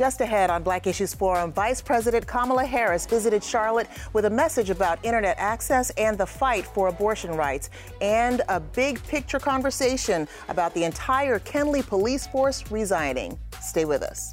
Just 0.00 0.22
ahead 0.22 0.48
on 0.48 0.62
Black 0.62 0.86
Issues 0.86 1.12
Forum, 1.12 1.52
Vice 1.52 1.82
President 1.82 2.26
Kamala 2.26 2.64
Harris 2.64 3.04
visited 3.04 3.44
Charlotte 3.44 3.86
with 4.14 4.24
a 4.24 4.30
message 4.30 4.70
about 4.70 4.98
internet 5.04 5.36
access 5.38 5.90
and 5.90 6.16
the 6.16 6.24
fight 6.24 6.64
for 6.64 6.88
abortion 6.88 7.32
rights, 7.32 7.68
and 8.00 8.40
a 8.48 8.60
big 8.60 9.02
picture 9.02 9.38
conversation 9.38 10.26
about 10.48 10.72
the 10.72 10.84
entire 10.84 11.38
Kenly 11.40 11.86
police 11.86 12.26
force 12.26 12.64
resigning. 12.70 13.38
Stay 13.60 13.84
with 13.84 14.02
us. 14.02 14.32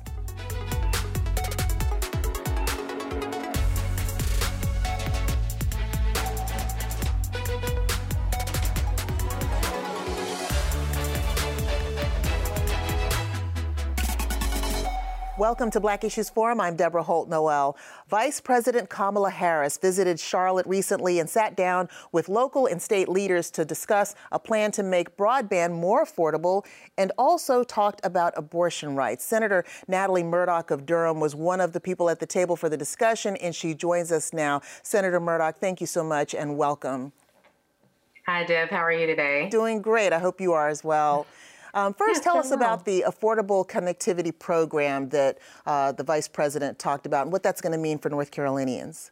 Welcome 15.38 15.70
to 15.72 15.80
Black 15.80 16.04
Issues 16.04 16.32
Forum. 16.32 16.60
I'm 16.60 16.76
Deborah 16.76 17.04
Holt 17.04 17.30
Noel. 17.30 17.78
Vice 18.10 18.42
President 18.42 18.90
Kamala 18.90 19.30
Harris 19.30 19.78
visited 19.78 20.20
Charlotte 20.20 20.66
recently 20.66 21.20
and 21.20 21.30
sat 21.30 21.56
down 21.56 21.90
with 22.12 22.28
local 22.28 22.66
and 22.66 22.82
state 22.82 23.08
leaders 23.08 23.52
to 23.52 23.64
discuss 23.64 24.16
a 24.32 24.40
plan 24.40 24.72
to 24.72 24.82
make 24.82 25.16
broadband 25.16 25.74
more 25.74 26.04
affordable 26.04 26.66
and 26.98 27.12
also 27.20 27.64
talked 27.64 28.02
about 28.04 28.34
abortion 28.36 28.96
rights. 28.96 29.24
Senator 29.24 29.64
Natalie 29.88 30.24
Murdock 30.24 30.72
of 30.72 30.88
Durham 30.88 31.20
was 31.20 31.36
one 31.36 31.62
of 31.62 31.72
the 31.72 31.80
people 31.80 32.10
at 32.10 32.20
the 32.20 32.26
table 32.26 32.56
for 32.56 32.68
the 32.68 32.78
discussion, 32.78 33.36
and 33.36 33.54
she 33.54 33.76
joins 33.76 34.12
us 34.12 34.34
now. 34.34 34.62
Senator 34.82 35.20
Murdock, 35.20 35.60
thank 35.60 35.80
you 35.80 35.86
so 35.86 36.04
much 36.04 36.34
and 36.34 36.58
welcome. 36.58 37.12
Hi, 38.26 38.44
Deb. 38.44 38.70
How 38.70 38.84
are 38.84 38.92
you 38.92 39.06
today? 39.06 39.50
Doing 39.50 39.84
great. 39.84 40.14
I 40.14 40.20
hope 40.20 40.42
you 40.42 40.54
are 40.54 40.68
as 40.68 40.84
well. 40.84 41.28
Um, 41.78 41.94
first, 41.94 42.24
tell 42.24 42.38
us 42.40 42.50
about 42.50 42.86
the 42.86 43.04
Affordable 43.08 43.64
Connectivity 43.64 44.38
Program 44.38 45.10
that 45.10 45.38
uh, 45.68 45.92
the 45.92 46.04
Vice 46.04 46.28
President 46.28 46.80
talked 46.80 47.06
about 47.06 47.22
and 47.28 47.32
what 47.32 47.44
that's 47.44 47.62
going 47.62 47.72
to 47.72 47.78
mean 47.78 48.00
for 48.00 48.10
North 48.10 48.32
Carolinians. 48.32 49.12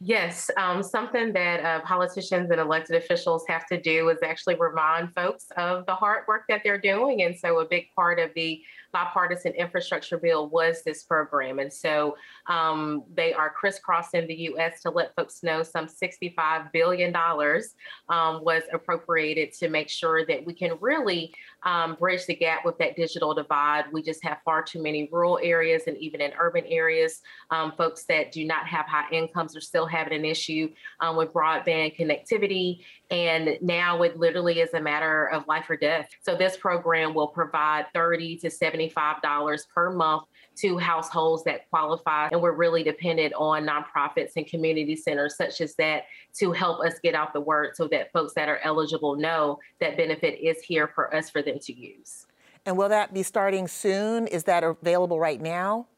Yes, 0.00 0.50
um, 0.56 0.82
something 0.82 1.32
that 1.32 1.64
uh, 1.64 1.80
politicians 1.80 2.50
and 2.50 2.60
elected 2.60 2.96
officials 2.96 3.44
have 3.48 3.66
to 3.66 3.80
do 3.80 4.08
is 4.08 4.18
actually 4.22 4.56
remind 4.56 5.14
folks 5.14 5.46
of 5.56 5.86
the 5.86 5.94
hard 5.94 6.24
work 6.28 6.42
that 6.48 6.62
they're 6.64 6.80
doing. 6.80 7.22
And 7.22 7.36
so, 7.36 7.60
a 7.60 7.64
big 7.64 7.86
part 7.96 8.18
of 8.18 8.30
the 8.34 8.62
bipartisan 8.94 9.52
infrastructure 9.52 10.16
bill 10.16 10.48
was 10.48 10.82
this 10.84 11.02
program. 11.02 11.58
And 11.58 11.70
so 11.70 12.16
um, 12.46 13.02
they 13.12 13.34
are 13.34 13.50
crisscrossing 13.50 14.26
the 14.26 14.34
U.S. 14.50 14.80
to 14.82 14.90
let 14.90 15.14
folks 15.16 15.42
know 15.42 15.62
some 15.62 15.86
$65 15.86 16.72
billion 16.72 17.14
um, 17.14 18.44
was 18.44 18.62
appropriated 18.72 19.52
to 19.54 19.68
make 19.68 19.90
sure 19.90 20.24
that 20.24 20.46
we 20.46 20.54
can 20.54 20.78
really 20.80 21.34
um, 21.64 21.96
bridge 21.96 22.24
the 22.26 22.36
gap 22.36 22.64
with 22.64 22.78
that 22.78 22.94
digital 22.94 23.34
divide. 23.34 23.86
We 23.92 24.00
just 24.00 24.24
have 24.24 24.38
far 24.44 24.62
too 24.62 24.80
many 24.80 25.08
rural 25.10 25.40
areas 25.42 25.82
and 25.86 25.96
even 25.98 26.20
in 26.20 26.32
urban 26.38 26.64
areas, 26.66 27.20
um, 27.50 27.72
folks 27.76 28.04
that 28.04 28.30
do 28.30 28.46
not 28.46 28.66
have 28.68 28.86
high 28.86 29.10
incomes 29.10 29.56
are 29.56 29.60
still 29.74 29.86
having 29.86 30.16
an 30.16 30.24
issue 30.24 30.70
um, 31.00 31.16
with 31.16 31.32
broadband 31.32 31.98
connectivity. 31.98 32.78
And 33.10 33.58
now 33.60 34.02
it 34.02 34.16
literally 34.16 34.60
is 34.60 34.72
a 34.72 34.80
matter 34.80 35.28
of 35.30 35.48
life 35.48 35.68
or 35.68 35.76
death. 35.76 36.08
So 36.22 36.36
this 36.36 36.56
program 36.56 37.12
will 37.12 37.26
provide 37.26 37.86
30 37.92 38.36
to 38.38 38.50
75 38.50 39.20
dollars 39.20 39.66
per 39.74 39.90
month 39.92 40.22
to 40.58 40.78
households 40.78 41.42
that 41.42 41.68
qualify. 41.70 42.28
And 42.30 42.40
we're 42.40 42.52
really 42.52 42.84
dependent 42.84 43.34
on 43.34 43.66
nonprofits 43.66 44.32
and 44.36 44.46
community 44.46 44.94
centers 44.94 45.36
such 45.36 45.60
as 45.60 45.74
that 45.74 46.04
to 46.38 46.52
help 46.52 46.80
us 46.80 47.00
get 47.02 47.16
out 47.16 47.32
the 47.32 47.40
word 47.40 47.74
so 47.74 47.88
that 47.88 48.12
folks 48.12 48.34
that 48.34 48.48
are 48.48 48.60
eligible 48.62 49.16
know 49.16 49.58
that 49.80 49.96
benefit 49.96 50.38
is 50.40 50.62
here 50.62 50.86
for 50.86 51.12
us 51.12 51.30
for 51.30 51.42
them 51.42 51.58
to 51.58 51.72
use. 51.72 52.26
And 52.64 52.76
will 52.76 52.88
that 52.90 53.12
be 53.12 53.24
starting 53.24 53.66
soon? 53.66 54.28
Is 54.28 54.44
that 54.44 54.62
available 54.62 55.18
right 55.18 55.40
now? 55.40 55.88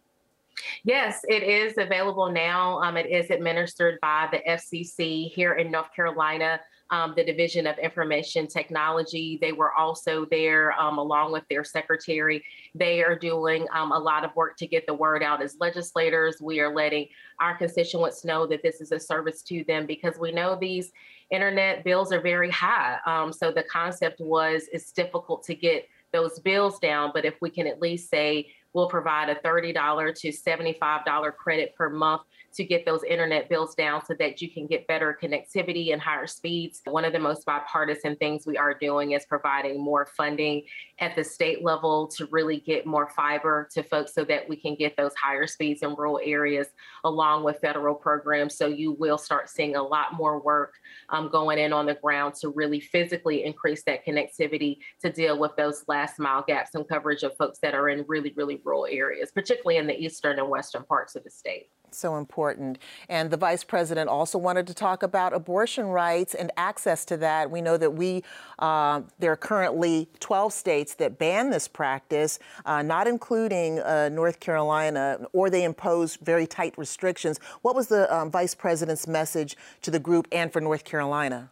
Yes, 0.84 1.20
it 1.28 1.42
is 1.42 1.78
available 1.78 2.30
now. 2.30 2.80
Um, 2.80 2.96
it 2.96 3.06
is 3.06 3.30
administered 3.30 3.98
by 4.00 4.28
the 4.30 4.40
FCC 4.48 5.30
here 5.32 5.54
in 5.54 5.70
North 5.70 5.92
Carolina 5.94 6.60
um, 6.90 7.14
the 7.16 7.24
Division 7.24 7.66
of 7.66 7.78
Information 7.78 8.46
Technology. 8.46 9.38
They 9.40 9.52
were 9.52 9.72
also 9.72 10.24
there 10.26 10.72
um, 10.80 10.98
along 10.98 11.32
with 11.32 11.44
their 11.48 11.64
secretary. 11.64 12.44
They 12.74 13.02
are 13.02 13.18
doing 13.18 13.66
um, 13.72 13.92
a 13.92 13.98
lot 13.98 14.24
of 14.24 14.34
work 14.36 14.56
to 14.58 14.66
get 14.66 14.86
the 14.86 14.94
word 14.94 15.22
out 15.22 15.42
as 15.42 15.56
legislators. 15.58 16.36
We 16.40 16.60
are 16.60 16.72
letting 16.72 17.08
our 17.40 17.56
constituents 17.56 18.24
know 18.24 18.46
that 18.46 18.62
this 18.62 18.80
is 18.80 18.92
a 18.92 19.00
service 19.00 19.42
to 19.44 19.64
them 19.64 19.86
because 19.86 20.18
we 20.18 20.32
know 20.32 20.56
these 20.58 20.92
internet 21.30 21.84
bills 21.84 22.12
are 22.12 22.20
very 22.20 22.50
high. 22.50 22.98
Um, 23.04 23.32
so 23.32 23.50
the 23.50 23.64
concept 23.64 24.20
was 24.20 24.68
it's 24.72 24.92
difficult 24.92 25.42
to 25.44 25.54
get 25.54 25.88
those 26.12 26.38
bills 26.38 26.78
down, 26.78 27.10
but 27.12 27.24
if 27.24 27.34
we 27.40 27.50
can 27.50 27.66
at 27.66 27.82
least 27.82 28.08
say 28.08 28.48
we'll 28.76 28.88
provide 28.90 29.30
a 29.30 29.34
$30 29.36 30.14
to 30.14 30.28
$75 30.28 31.36
credit 31.36 31.74
per 31.74 31.88
month 31.88 32.20
to 32.56 32.64
get 32.64 32.84
those 32.84 33.02
internet 33.04 33.48
bills 33.48 33.74
down 33.74 34.04
so 34.04 34.14
that 34.18 34.40
you 34.40 34.50
can 34.50 34.66
get 34.66 34.86
better 34.86 35.16
connectivity 35.22 35.92
and 35.92 36.00
higher 36.00 36.26
speeds. 36.26 36.80
One 36.84 37.04
of 37.04 37.12
the 37.12 37.18
most 37.18 37.44
bipartisan 37.44 38.16
things 38.16 38.46
we 38.46 38.56
are 38.56 38.74
doing 38.74 39.12
is 39.12 39.24
providing 39.26 39.82
more 39.82 40.06
funding 40.16 40.62
at 40.98 41.14
the 41.16 41.22
state 41.24 41.62
level 41.62 42.08
to 42.08 42.26
really 42.30 42.60
get 42.60 42.86
more 42.86 43.10
fiber 43.10 43.68
to 43.74 43.82
folks 43.82 44.14
so 44.14 44.24
that 44.24 44.48
we 44.48 44.56
can 44.56 44.74
get 44.74 44.96
those 44.96 45.14
higher 45.14 45.46
speeds 45.46 45.82
in 45.82 45.94
rural 45.94 46.20
areas 46.22 46.68
along 47.04 47.44
with 47.44 47.58
federal 47.60 47.94
programs. 47.94 48.56
So 48.56 48.66
you 48.66 48.92
will 48.92 49.18
start 49.18 49.50
seeing 49.50 49.76
a 49.76 49.82
lot 49.82 50.14
more 50.14 50.40
work 50.40 50.74
um, 51.10 51.28
going 51.30 51.58
in 51.58 51.72
on 51.72 51.86
the 51.86 51.94
ground 51.94 52.34
to 52.40 52.48
really 52.50 52.80
physically 52.80 53.44
increase 53.44 53.82
that 53.84 54.04
connectivity 54.06 54.78
to 55.02 55.10
deal 55.10 55.38
with 55.38 55.54
those 55.56 55.84
last 55.88 56.18
mile 56.18 56.44
gaps 56.46 56.74
in 56.74 56.84
coverage 56.84 57.22
of 57.22 57.36
folks 57.36 57.58
that 57.60 57.74
are 57.74 57.90
in 57.90 58.04
really, 58.08 58.32
really 58.36 58.60
rural 58.66 58.86
areas, 58.90 59.30
particularly 59.30 59.78
in 59.78 59.86
the 59.86 59.96
eastern 59.98 60.38
and 60.38 60.48
western 60.50 60.84
parts 60.84 61.16
of 61.16 61.24
the 61.24 61.30
state 61.30 61.70
so 61.96 62.16
important. 62.16 62.78
And 63.08 63.30
the 63.30 63.36
vice 63.36 63.64
president 63.64 64.08
also 64.08 64.38
wanted 64.38 64.66
to 64.68 64.74
talk 64.74 65.02
about 65.02 65.32
abortion 65.32 65.86
rights 65.86 66.34
and 66.34 66.52
access 66.56 67.04
to 67.06 67.16
that. 67.18 67.50
We 67.50 67.60
know 67.60 67.76
that 67.76 67.92
we 67.92 68.22
uh, 68.58 69.02
there 69.18 69.32
are 69.32 69.36
currently 69.36 70.08
12 70.20 70.52
states 70.52 70.94
that 70.94 71.18
ban 71.18 71.50
this 71.50 71.68
practice, 71.68 72.38
uh, 72.64 72.82
not 72.82 73.06
including 73.06 73.80
uh, 73.80 74.08
North 74.10 74.40
Carolina, 74.40 75.26
or 75.32 75.50
they 75.50 75.64
impose 75.64 76.16
very 76.16 76.46
tight 76.46 76.76
restrictions. 76.76 77.38
What 77.62 77.74
was 77.74 77.88
the 77.88 78.14
um, 78.14 78.30
vice 78.30 78.54
president's 78.54 79.06
message 79.06 79.56
to 79.82 79.90
the 79.90 79.98
group 79.98 80.28
and 80.32 80.52
for 80.52 80.60
North 80.60 80.84
Carolina? 80.84 81.50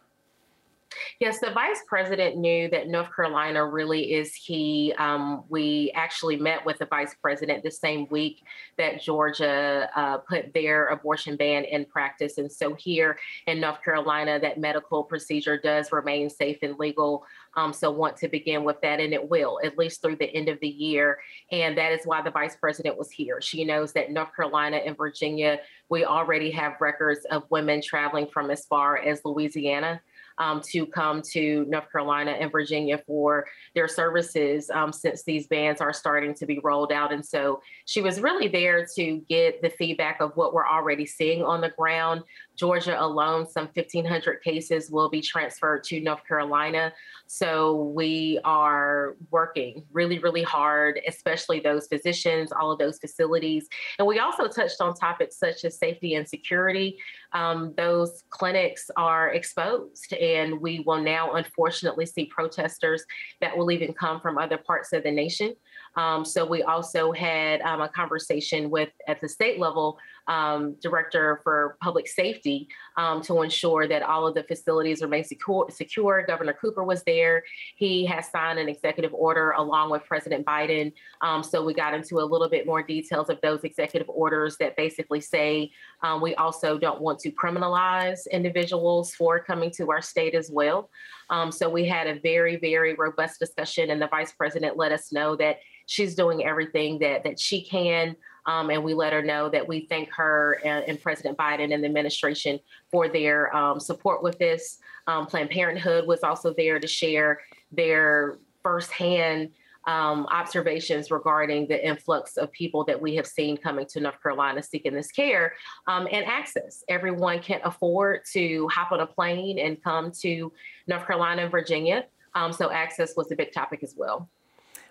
Yes, 1.19 1.39
the 1.39 1.51
vice 1.51 1.81
president 1.87 2.37
knew 2.37 2.69
that 2.69 2.87
North 2.87 3.13
Carolina 3.15 3.65
really 3.65 4.13
is 4.13 4.31
key. 4.35 4.93
Um, 4.97 5.43
we 5.49 5.91
actually 5.95 6.37
met 6.37 6.65
with 6.65 6.77
the 6.79 6.85
vice 6.85 7.15
president 7.21 7.63
the 7.63 7.71
same 7.71 8.07
week 8.09 8.43
that 8.77 9.01
Georgia 9.01 9.89
uh, 9.95 10.17
put 10.17 10.53
their 10.53 10.87
abortion 10.87 11.35
ban 11.35 11.63
in 11.65 11.85
practice. 11.85 12.37
And 12.37 12.51
so 12.51 12.73
here 12.75 13.17
in 13.47 13.59
North 13.59 13.83
Carolina, 13.83 14.39
that 14.39 14.59
medical 14.59 15.03
procedure 15.03 15.57
does 15.57 15.91
remain 15.91 16.29
safe 16.29 16.57
and 16.61 16.77
legal. 16.77 17.25
Um, 17.55 17.71
so 17.71 17.89
want 17.89 18.17
to 18.17 18.27
begin 18.27 18.63
with 18.63 18.81
that, 18.81 18.99
and 18.99 19.13
it 19.13 19.29
will, 19.29 19.59
at 19.63 19.77
least 19.77 20.01
through 20.01 20.17
the 20.17 20.33
end 20.35 20.49
of 20.49 20.59
the 20.59 20.67
year. 20.67 21.19
And 21.51 21.77
that 21.77 21.93
is 21.93 22.01
why 22.03 22.21
the 22.21 22.31
vice 22.31 22.57
president 22.57 22.97
was 22.97 23.09
here. 23.09 23.39
She 23.41 23.63
knows 23.63 23.93
that 23.93 24.11
North 24.11 24.35
Carolina 24.35 24.77
and 24.77 24.97
Virginia, 24.97 25.59
we 25.89 26.03
already 26.03 26.51
have 26.51 26.73
records 26.81 27.25
of 27.31 27.43
women 27.49 27.81
traveling 27.81 28.27
from 28.27 28.51
as 28.51 28.65
far 28.65 28.97
as 28.97 29.21
Louisiana 29.23 30.01
um, 30.37 30.61
to 30.71 30.85
come 30.85 31.21
to 31.33 31.65
North 31.67 31.91
Carolina 31.91 32.31
and 32.31 32.51
Virginia 32.51 33.01
for 33.05 33.45
their 33.73 33.87
services 33.87 34.69
um, 34.69 34.91
since 34.91 35.23
these 35.23 35.47
bans 35.47 35.81
are 35.81 35.93
starting 35.93 36.33
to 36.35 36.45
be 36.45 36.59
rolled 36.63 36.91
out. 36.91 37.13
And 37.13 37.25
so 37.25 37.61
she 37.85 38.01
was 38.01 38.19
really 38.19 38.47
there 38.47 38.85
to 38.95 39.21
get 39.29 39.61
the 39.61 39.69
feedback 39.69 40.21
of 40.21 40.31
what 40.35 40.53
we're 40.53 40.67
already 40.67 41.05
seeing 41.05 41.43
on 41.43 41.61
the 41.61 41.69
ground. 41.69 42.23
Georgia 42.55 43.01
alone, 43.01 43.47
some 43.47 43.69
1,500 43.73 44.41
cases 44.41 44.89
will 44.89 45.09
be 45.09 45.21
transferred 45.21 45.83
to 45.85 45.99
North 45.99 46.25
Carolina. 46.25 46.93
So 47.27 47.75
we 47.95 48.39
are 48.43 49.15
working 49.31 49.83
really, 49.91 50.19
really 50.19 50.43
hard, 50.43 50.99
especially 51.07 51.59
those 51.59 51.87
physicians, 51.87 52.51
all 52.51 52.71
of 52.71 52.79
those 52.79 52.99
facilities. 52.99 53.67
And 53.97 54.07
we 54.07 54.19
also 54.19 54.47
touched 54.47 54.79
on 54.79 54.93
topics 54.93 55.37
such 55.37 55.65
as 55.65 55.77
safety 55.77 56.15
and 56.15 56.27
security. 56.27 56.97
Um, 57.33 57.73
those 57.75 58.23
clinics 58.29 58.89
are 58.95 59.29
exposed, 59.29 60.13
and 60.25 60.59
we 60.59 60.79
will 60.79 61.01
now 61.01 61.33
unfortunately 61.33 62.05
see 62.05 62.25
protesters 62.25 63.03
that 63.41 63.55
will 63.55 63.69
even 63.71 63.93
come 63.93 64.19
from 64.19 64.37
other 64.37 64.57
parts 64.57 64.93
of 64.93 65.03
the 65.03 65.11
nation. 65.11 65.55
Um, 65.95 66.25
so 66.25 66.45
we 66.45 66.63
also 66.63 67.11
had 67.11 67.61
um, 67.61 67.81
a 67.81 67.89
conversation 67.89 68.69
with 68.69 68.89
at 69.07 69.21
the 69.21 69.29
state 69.29 69.59
level 69.59 69.97
um, 70.27 70.75
director 70.81 71.39
for 71.43 71.77
public 71.81 72.07
safety 72.07 72.67
um, 72.97 73.21
to 73.21 73.41
ensure 73.41 73.87
that 73.87 74.01
all 74.01 74.27
of 74.27 74.33
the 74.33 74.43
facilities 74.43 75.01
remain 75.01 75.23
secure, 75.23 75.67
secure. 75.69 76.25
Governor 76.25 76.53
Cooper 76.53 76.83
was 76.83 77.03
there. 77.03 77.43
He 77.75 78.05
has 78.05 78.29
signed 78.29 78.59
an 78.59 78.69
executive 78.69 79.13
order 79.13 79.51
along 79.51 79.91
with 79.91 80.03
President 80.05 80.45
Biden. 80.45 80.93
Um, 81.21 81.43
so 81.43 81.63
we 81.63 81.73
got 81.73 81.93
into 81.93 82.19
a 82.19 82.25
little 82.25 82.49
bit 82.49 82.65
more 82.65 82.81
details 82.81 83.29
of 83.29 83.39
those 83.41 83.63
executive 83.63 84.09
orders 84.09 84.57
that 84.57 84.75
basically 84.75 85.21
say 85.21 85.71
um, 86.01 86.21
we 86.21 86.35
also 86.35 86.77
don't 86.77 87.01
want 87.01 87.19
to 87.19 87.31
criminalize 87.31 88.21
individuals 88.31 89.13
for 89.13 89.39
coming 89.39 89.71
to 89.71 89.91
our 89.91 90.01
state 90.01 90.35
as 90.35 90.49
well. 90.51 90.89
Um, 91.29 91.51
so 91.51 91.69
we 91.69 91.85
had 91.85 92.07
a 92.07 92.19
very, 92.19 92.55
very 92.57 92.93
robust 92.93 93.39
discussion, 93.39 93.89
and 93.89 94.01
the 94.01 94.07
vice 94.07 94.31
president 94.31 94.77
let 94.77 94.91
us 94.91 95.11
know 95.11 95.35
that 95.37 95.57
she's 95.87 96.15
doing 96.15 96.43
everything 96.43 96.99
that 96.99 97.23
that 97.23 97.39
she 97.39 97.63
can. 97.63 98.15
Um, 98.45 98.69
and 98.69 98.83
we 98.83 98.93
let 98.93 99.13
her 99.13 99.21
know 99.21 99.49
that 99.49 99.67
we 99.67 99.87
thank 99.87 100.09
her 100.13 100.59
and, 100.63 100.85
and 100.87 101.01
President 101.01 101.37
Biden 101.37 101.73
and 101.73 101.83
the 101.83 101.87
administration 101.87 102.59
for 102.91 103.07
their 103.07 103.55
um, 103.55 103.79
support 103.79 104.21
with 104.21 104.37
this. 104.37 104.77
Um, 105.07 105.25
Planned 105.25 105.49
Parenthood 105.49 106.07
was 106.07 106.23
also 106.23 106.53
there 106.53 106.79
to 106.79 106.87
share 106.87 107.41
their 107.71 108.39
firsthand 108.63 109.51
um, 109.87 110.25
observations 110.31 111.11
regarding 111.11 111.67
the 111.67 111.87
influx 111.87 112.37
of 112.37 112.51
people 112.51 112.83
that 112.85 112.99
we 112.99 113.15
have 113.15 113.27
seen 113.27 113.55
coming 113.55 113.85
to 113.87 113.99
North 113.99 114.21
Carolina 114.21 114.63
seeking 114.63 114.93
this 114.93 115.11
care 115.11 115.53
um, 115.87 116.07
and 116.11 116.25
access. 116.25 116.83
Everyone 116.89 117.39
can't 117.39 117.61
afford 117.63 118.21
to 118.33 118.67
hop 118.69 118.91
on 118.91 119.01
a 119.01 119.05
plane 119.05 119.59
and 119.59 119.81
come 119.83 120.11
to 120.21 120.51
North 120.87 121.05
Carolina 121.05 121.43
and 121.43 121.51
Virginia. 121.51 122.05
Um, 122.33 122.51
so 122.51 122.71
access 122.71 123.15
was 123.15 123.31
a 123.31 123.35
big 123.35 123.51
topic 123.51 123.83
as 123.83 123.93
well. 123.95 124.27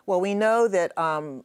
Well, 0.07 0.21
we 0.21 0.35
know 0.35 0.69
that 0.69 0.97
um, 0.99 1.45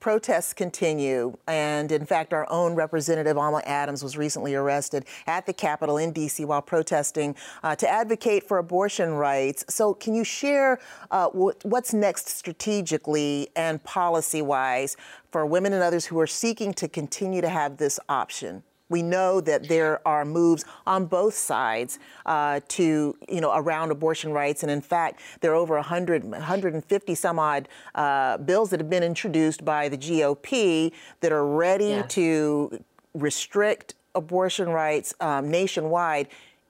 protests 0.00 0.52
continue. 0.52 1.36
And 1.46 1.90
in 1.90 2.06
fact, 2.06 2.32
our 2.32 2.46
own 2.50 2.74
Representative 2.74 3.36
Alma 3.36 3.62
Adams 3.64 4.02
was 4.02 4.16
recently 4.16 4.54
arrested 4.54 5.04
at 5.26 5.46
the 5.46 5.52
Capitol 5.52 5.96
in 5.96 6.12
D.C. 6.12 6.44
while 6.44 6.62
protesting 6.62 7.34
uh, 7.62 7.76
to 7.76 7.88
advocate 7.88 8.46
for 8.46 8.58
abortion 8.58 9.14
rights. 9.14 9.64
So, 9.68 9.94
can 9.94 10.14
you 10.14 10.24
share 10.24 10.78
uh, 11.10 11.28
what's 11.28 11.92
next 11.94 12.28
strategically 12.28 13.48
and 13.56 13.82
policy 13.84 14.42
wise 14.42 14.96
for 15.30 15.46
women 15.46 15.72
and 15.72 15.82
others 15.82 16.06
who 16.06 16.18
are 16.20 16.26
seeking 16.26 16.72
to 16.74 16.88
continue 16.88 17.40
to 17.40 17.48
have 17.48 17.76
this 17.76 17.98
option? 18.08 18.62
We 18.88 19.02
know 19.02 19.40
that 19.40 19.68
there 19.68 20.06
are 20.06 20.24
moves 20.24 20.64
on 20.86 21.06
both 21.06 21.34
sides 21.34 21.98
uh, 22.24 22.60
to, 22.68 23.16
you 23.28 23.40
know, 23.40 23.52
around 23.54 23.90
abortion 23.90 24.32
rights. 24.32 24.62
And 24.62 24.70
in 24.70 24.80
fact, 24.80 25.20
there 25.40 25.52
are 25.52 25.56
over 25.56 25.74
100, 25.74 26.24
150 26.24 27.14
some 27.14 27.38
odd 27.38 27.68
uh, 27.94 28.38
bills 28.38 28.70
that 28.70 28.80
have 28.80 28.90
been 28.90 29.02
introduced 29.02 29.64
by 29.64 29.88
the 29.88 29.98
GOP 29.98 30.92
that 31.20 31.32
are 31.32 31.46
ready 31.46 31.86
yes. 31.86 32.12
to 32.12 32.82
restrict 33.14 33.94
abortion 34.14 34.68
rights 34.68 35.14
um, 35.20 35.50
nationwide 35.50 36.28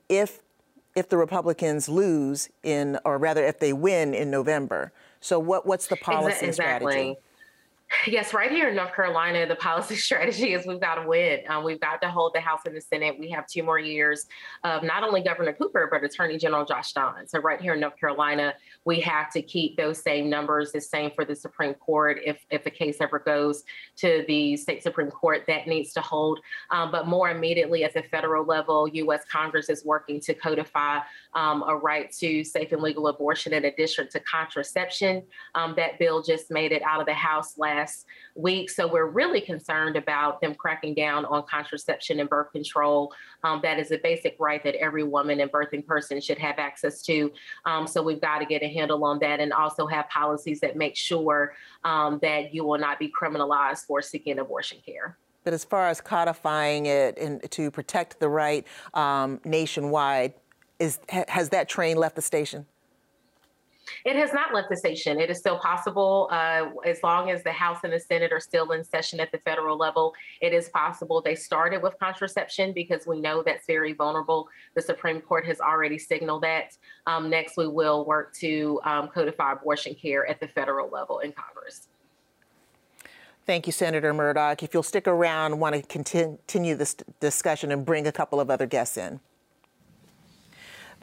if 0.09 0.41
if 0.97 1.11
the 1.11 1.17
Republicans 1.19 1.89
lose 1.91 2.49
in, 2.63 2.99
or 3.05 3.19
rather, 3.19 3.45
if 3.45 3.61
they 3.61 3.73
win 3.73 4.15
in 4.15 4.31
November. 4.31 4.93
So, 5.21 5.39
what, 5.39 5.67
what's 5.67 5.87
the 5.87 5.97
policy 5.97 6.47
exactly. 6.47 6.93
strategy? 6.93 7.21
Yes, 8.05 8.35
right 8.35 8.51
here 8.51 8.69
in 8.69 8.77
North 8.77 8.95
Carolina, 8.95 9.47
the 9.47 9.57
policy 9.57 9.97
strategy 9.97 10.53
is 10.53 10.67
we've 10.67 10.81
got 10.81 10.97
to 10.97 11.09
win. 11.09 11.41
Um, 11.49 11.65
we've 11.65 11.81
got 11.81 12.01
to 12.03 12.09
hold 12.09 12.35
the 12.35 12.41
House 12.41 12.61
and 12.67 12.77
the 12.77 12.81
Senate. 12.81 13.17
We 13.19 13.31
have 13.31 13.47
two 13.47 13.63
more 13.63 13.79
years 13.79 14.27
of 14.65 14.83
not 14.83 15.03
only 15.03 15.23
Governor 15.23 15.53
Cooper, 15.53 15.89
but 15.91 16.05
Attorney 16.05 16.39
General 16.39 16.65
Josh 16.65 16.89
Stein. 16.89 17.27
So, 17.27 17.41
right 17.41 17.61
here 17.61 17.75
in 17.75 17.81
North 17.81 17.99
Carolina, 17.99 18.55
we 18.85 19.01
have 19.01 19.33
to 19.33 19.43
keep 19.43 19.77
those 19.77 20.01
same 20.01 20.29
numbers, 20.29 20.73
the 20.73 20.81
same 20.81 21.11
for 21.15 21.25
the 21.25 21.35
Supreme 21.35 21.75
Court. 21.75 22.19
If, 22.25 22.45
if 22.51 22.65
the 22.65 22.71
case 22.71 22.99
ever 23.01 23.19
goes 23.19 23.65
to 23.97 24.25
the 24.29 24.57
state 24.57 24.83
Supreme 24.83 25.11
Court, 25.11 25.45
that 25.49 25.67
needs 25.67 25.93
to 25.95 26.01
hold. 26.01 26.41
Um, 26.71 26.91
but 26.91 27.07
more 27.07 27.31
immediately 27.31 27.85
at 27.85 27.95
the 27.95 28.03
federal 28.03 28.45
level, 28.45 28.89
U.S. 28.89 29.25
Congress 29.31 29.69
is 29.69 29.85
working 29.85 30.21
to 30.21 30.35
codify 30.35 31.01
um, 31.35 31.65
a 31.67 31.77
right 31.77 32.11
to 32.13 32.45
safe 32.45 32.73
and 32.73 32.83
legal 32.83 33.09
abortion 33.09 33.53
in 33.53 33.65
addition 33.65 34.09
to 34.11 34.21
contraception. 34.21 35.23
Um, 35.55 35.75
that 35.77 35.99
bill 35.99 36.23
just 36.23 36.51
made 36.51 36.73
it 36.73 36.83
out 36.83 37.01
of 37.01 37.07
the 37.07 37.15
House 37.15 37.59
last 37.59 37.86
last 37.87 38.07
week. 38.35 38.69
So 38.71 38.87
we're 38.87 39.07
really 39.07 39.41
concerned 39.41 39.97
about 39.97 40.41
them 40.41 40.55
cracking 40.55 40.95
down 40.95 41.25
on 41.25 41.45
contraception 41.49 42.21
and 42.21 42.29
birth 42.29 42.53
control. 42.53 43.13
Um, 43.45 43.61
that 43.63 43.79
is 43.79 43.93
a 43.93 43.99
basic 43.99 44.37
right 44.39 44.63
that 44.65 44.75
every 44.77 45.05
woman 45.05 45.41
and 45.41 45.51
birthing 45.51 45.87
person 45.87 46.21
should 46.21 46.39
have 46.39 46.59
access 46.59 47.03
to. 47.03 47.33
Um, 47.65 47.87
so 47.87 48.03
we've 48.03 48.21
got 48.21 48.41
to 48.41 48.47
get 48.47 48.63
a 48.63 48.69
handle 48.69 49.05
on 49.05 49.19
that 49.21 49.41
and 49.41 49.53
also 49.53 49.87
have 49.87 50.09
policies 50.09 50.61
that 50.61 50.77
make 50.77 50.97
sure 50.97 51.55
um, 51.85 52.19
that 52.23 52.53
you 52.53 52.65
will 52.65 52.79
not 52.79 52.99
be 52.99 53.13
criminalized 53.21 53.87
for 53.87 54.03
seeking 54.03 54.39
abortion 54.39 54.79
care. 54.85 55.17
But 55.45 55.55
as 55.55 55.65
far 55.65 55.89
as 55.89 56.01
codifying 56.01 56.87
it 56.87 57.17
and 57.19 57.49
to 57.53 57.71
protect 57.71 58.19
the 58.19 58.29
right 58.29 58.67
um, 58.95 59.41
nationwide, 59.45 60.35
is 60.79 60.99
has 61.09 61.51
that 61.51 61.69
train 61.69 61.97
left 61.97 62.17
the 62.17 62.23
station? 62.23 62.67
It 64.05 64.17
has 64.17 64.33
not 64.33 64.55
left 64.55 64.69
the 64.69 64.77
station. 64.77 65.21
It 65.21 65.31
is 65.31 65.39
still 65.39 65.59
possible 65.59 66.29
uh, 66.31 66.71
as 66.85 67.03
long 67.03 67.31
as 67.31 67.43
the 67.43 67.53
House 67.53 67.79
and 67.85 67.93
the 67.93 68.01
Senate 68.01 68.33
are 68.33 68.41
still 68.41 68.73
in 68.73 68.85
session 68.85 69.21
at 69.21 69.33
the 69.33 69.39
federal 69.39 69.77
level. 69.77 70.15
It 70.41 70.53
is 70.53 70.69
possible. 70.71 71.23
They 71.23 71.35
started 71.35 71.83
with 71.83 71.99
contraception 71.99 72.73
because 72.73 73.07
we 73.07 73.21
know 73.21 73.43
that's 73.43 73.67
very 73.67 73.93
vulnerable. 73.93 74.49
The 74.75 74.83
Supreme 74.83 75.21
Court 75.21 75.47
has 75.47 75.61
already 75.61 75.99
signaled 75.99 76.43
that. 76.43 76.77
Um, 77.07 77.31
next, 77.31 77.57
we 77.57 77.69
will 77.69 78.05
work 78.05 78.35
to 78.37 78.81
um, 78.85 79.09
codify 79.09 79.53
abortion 79.53 79.95
care 79.95 80.27
at 80.27 80.41
the 80.41 80.49
federal 80.49 80.89
level 80.91 81.21
in 81.21 81.33
Congress. 81.33 81.89
Thank 83.47 83.67
you, 83.67 83.73
Senator 83.73 84.13
Murdock. 84.13 84.65
If 84.65 84.75
you'll 84.75 84.83
stick 84.83 85.07
around, 85.07 85.61
want 85.61 85.77
to 85.77 85.83
continue 85.83 86.75
this 86.75 86.97
discussion 87.21 87.71
and 87.71 87.87
bring 87.87 88.07
a 88.09 88.13
couple 88.13 88.41
of 88.41 88.51
other 88.51 88.67
guests 88.67 88.97
in. 88.97 89.21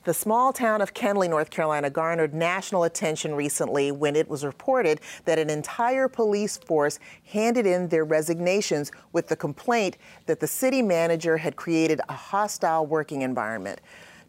The 0.06 0.14
small 0.14 0.52
town 0.52 0.82
of 0.82 0.94
Kenly, 0.94 1.30
North 1.30 1.50
Carolina, 1.50 1.90
garnered 1.90 2.34
national 2.34 2.84
attention 2.84 3.36
recently 3.36 3.90
when 3.90 4.18
it 4.18 4.28
was 4.28 4.44
reported 4.44 5.00
that 5.24 5.40
an 5.40 5.50
entire 5.50 6.10
police 6.10 6.58
force 6.58 7.00
handed 7.24 7.66
in 7.66 7.88
their 7.88 8.04
resignations 8.04 8.92
with 9.14 9.30
the 9.30 9.38
complaint 9.38 9.96
that 10.26 10.42
the 10.42 10.48
city 10.48 10.82
manager 10.82 11.38
had 11.38 11.56
created 11.56 12.02
a 12.10 12.14
hostile 12.14 12.86
working 12.86 13.22
environment. 13.22 13.80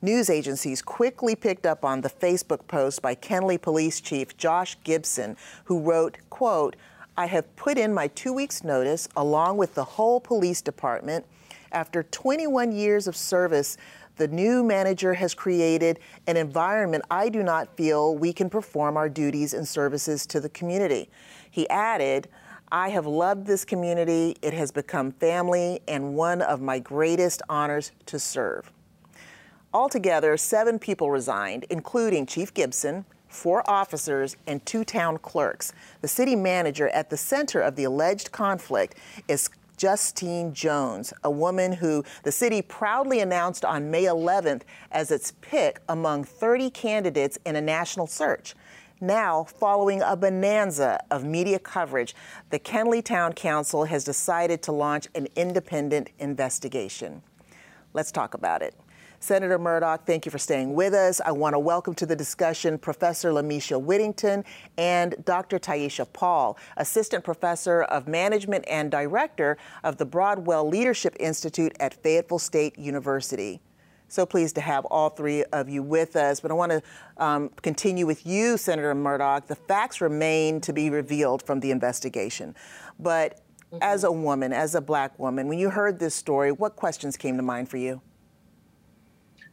News 0.00 0.31
agencies 0.31 0.81
quickly 0.81 1.35
picked 1.35 1.67
up 1.67 1.85
on 1.85 2.03
the 2.03 2.11
Facebook 2.11 2.69
post 2.69 3.03
by 3.03 3.17
Kenly 3.17 3.61
Police 3.61 4.00
Chief 4.00 4.37
Josh 4.37 4.77
Gibson, 4.85 5.37
who 5.65 5.81
wrote, 5.81 6.19
quote, 6.31 6.77
I 7.17 7.27
have 7.27 7.56
put 7.56 7.79
in 7.79 7.93
my 7.93 8.06
two 8.09 8.32
weeks' 8.32 8.62
notice 8.62 9.09
along 9.17 9.56
with 9.56 9.75
the 9.75 9.85
whole 9.85 10.20
police 10.20 10.61
department. 10.61 11.27
After 11.73 12.05
21 12.05 12.70
years 12.70 13.09
of 13.09 13.17
service, 13.17 13.77
the 14.17 14.29
new 14.29 14.63
manager 14.63 15.15
has 15.15 15.35
created 15.35 15.99
an 16.27 16.37
environment 16.37 17.05
I 17.11 17.29
do 17.29 17.43
not 17.43 17.77
feel 17.77 18.17
we 18.17 18.33
can 18.33 18.49
perform 18.49 18.97
our 18.97 19.09
duties 19.09 19.55
and 19.55 19.67
services 19.67 20.27
to 20.27 20.41
the 20.41 20.49
community. 20.49 21.09
He 21.51 21.69
added, 21.69 22.29
I 22.71 22.91
have 22.91 23.07
loved 23.07 23.47
this 23.47 23.65
community. 23.65 24.37
It 24.43 24.55
has 24.55 24.73
become 24.73 25.13
family 25.13 25.81
and 25.87 26.15
one 26.15 26.43
of 26.43 26.61
my 26.61 26.79
greatest 26.79 27.43
honors 27.49 27.93
to 28.07 28.19
serve. 28.19 28.73
Altogether, 29.73 30.37
seven 30.37 30.79
people 30.79 31.11
resigned, 31.11 31.67
including 31.69 32.27
Chief 32.27 32.55
Gibson, 32.55 33.05
four 33.29 33.69
officers, 33.69 34.37
and 34.47 34.65
two 34.65 34.85
town 34.85 35.19
clerks. 35.19 35.73
The 36.01 36.09
city 36.09 36.37
manager 36.37 36.89
at 36.91 37.11
the 37.11 37.17
center 37.17 37.61
of 37.61 37.75
the 37.75 37.85
alleged 37.85 38.31
conflict 38.31 38.97
is 39.27 39.51
Justine 39.85 40.55
Jones, 40.55 41.13
a 41.25 41.31
woman 41.31 41.70
who 41.70 42.05
the 42.23 42.32
city 42.32 42.63
proudly 42.63 43.20
announced 43.20 43.67
on 43.67 43.91
May 43.91 44.05
11th 44.05 44.63
as 44.91 45.11
its 45.11 45.35
pick 45.43 45.79
among 45.91 46.25
30 46.25 46.70
candidates 46.70 47.39
in 47.44 47.55
a 47.55 47.61
national 47.61 48.06
search. 48.06 48.55
Now, 49.03 49.44
following 49.44 50.01
a 50.01 50.17
bonanza 50.17 51.05
of 51.11 51.23
media 51.23 51.58
coverage, 51.58 52.15
the 52.49 52.58
Kenly 52.58 53.05
Town 53.05 53.35
Council 53.35 53.85
has 53.85 54.05
decided 54.05 54.63
to 54.63 54.73
launch 54.73 55.06
an 55.15 55.29
independent 55.37 56.08
investigation. 56.19 57.20
Let's 57.93 58.11
talk 58.11 58.32
about 58.32 58.63
it. 58.63 58.75
Senator 59.25 59.59
Murdock, 59.59 60.05
thank 60.05 60.27
you 60.27 60.31
for 60.31 60.37
staying 60.37 60.75
with 60.75 60.93
us. 60.93 61.19
I 61.19 61.33
want 61.33 61.55
to 61.55 61.59
welcome 61.59 61.95
to 61.95 62.05
the 62.05 62.15
discussion 62.15 62.77
Professor 62.77 63.31
Lamisha 63.31 63.81
Whittington 63.81 64.45
and 64.77 65.15
Dr. 65.25 65.59
Taisha 65.59 66.07
Paul, 66.13 66.59
Assistant 66.77 67.25
Professor 67.25 67.85
of 67.85 68.07
Management 68.07 68.67
and 68.69 68.91
Director 68.91 69.57
of 69.83 69.97
the 69.97 70.05
Broadwell 70.05 70.69
Leadership 70.69 71.17
Institute 71.19 71.75
at 71.81 71.95
Fayetteville 72.03 72.39
State 72.39 72.79
University. 72.79 73.63
So 74.09 74.27
pleased 74.27 74.57
to 74.57 74.61
have 74.61 74.85
all 74.85 75.09
three 75.09 75.43
of 75.45 75.71
you 75.71 75.83
with 75.83 76.17
us. 76.17 76.41
But 76.41 76.51
I 76.51 76.55
want 76.55 76.73
to 76.73 76.83
um, 77.17 77.49
continue 77.63 78.05
with 78.05 78.27
you, 78.27 78.59
Senator 78.59 78.95
Murdock. 78.95 79.47
The 79.47 79.57
facts 79.57 80.03
remain 80.03 80.61
to 80.61 80.75
be 80.75 80.91
revealed 80.91 81.43
from 81.47 81.61
the 81.61 81.71
investigation. 81.71 82.55
But 83.01 83.41
mm-hmm. 83.73 83.79
as 83.81 84.05
a 84.05 84.13
woman, 84.13 84.53
as 84.53 84.75
a 84.75 84.83
black 84.83 85.19
woman, 85.19 85.49
when 85.49 85.59
you 85.59 85.71
heard 85.71 85.99
this 85.99 86.15
story, 86.15 86.53
what 86.53 86.77
questions 86.77 87.17
came 87.17 87.39
to 87.39 87.43
mind 87.43 87.71
for 87.71 87.79
you? 87.79 88.03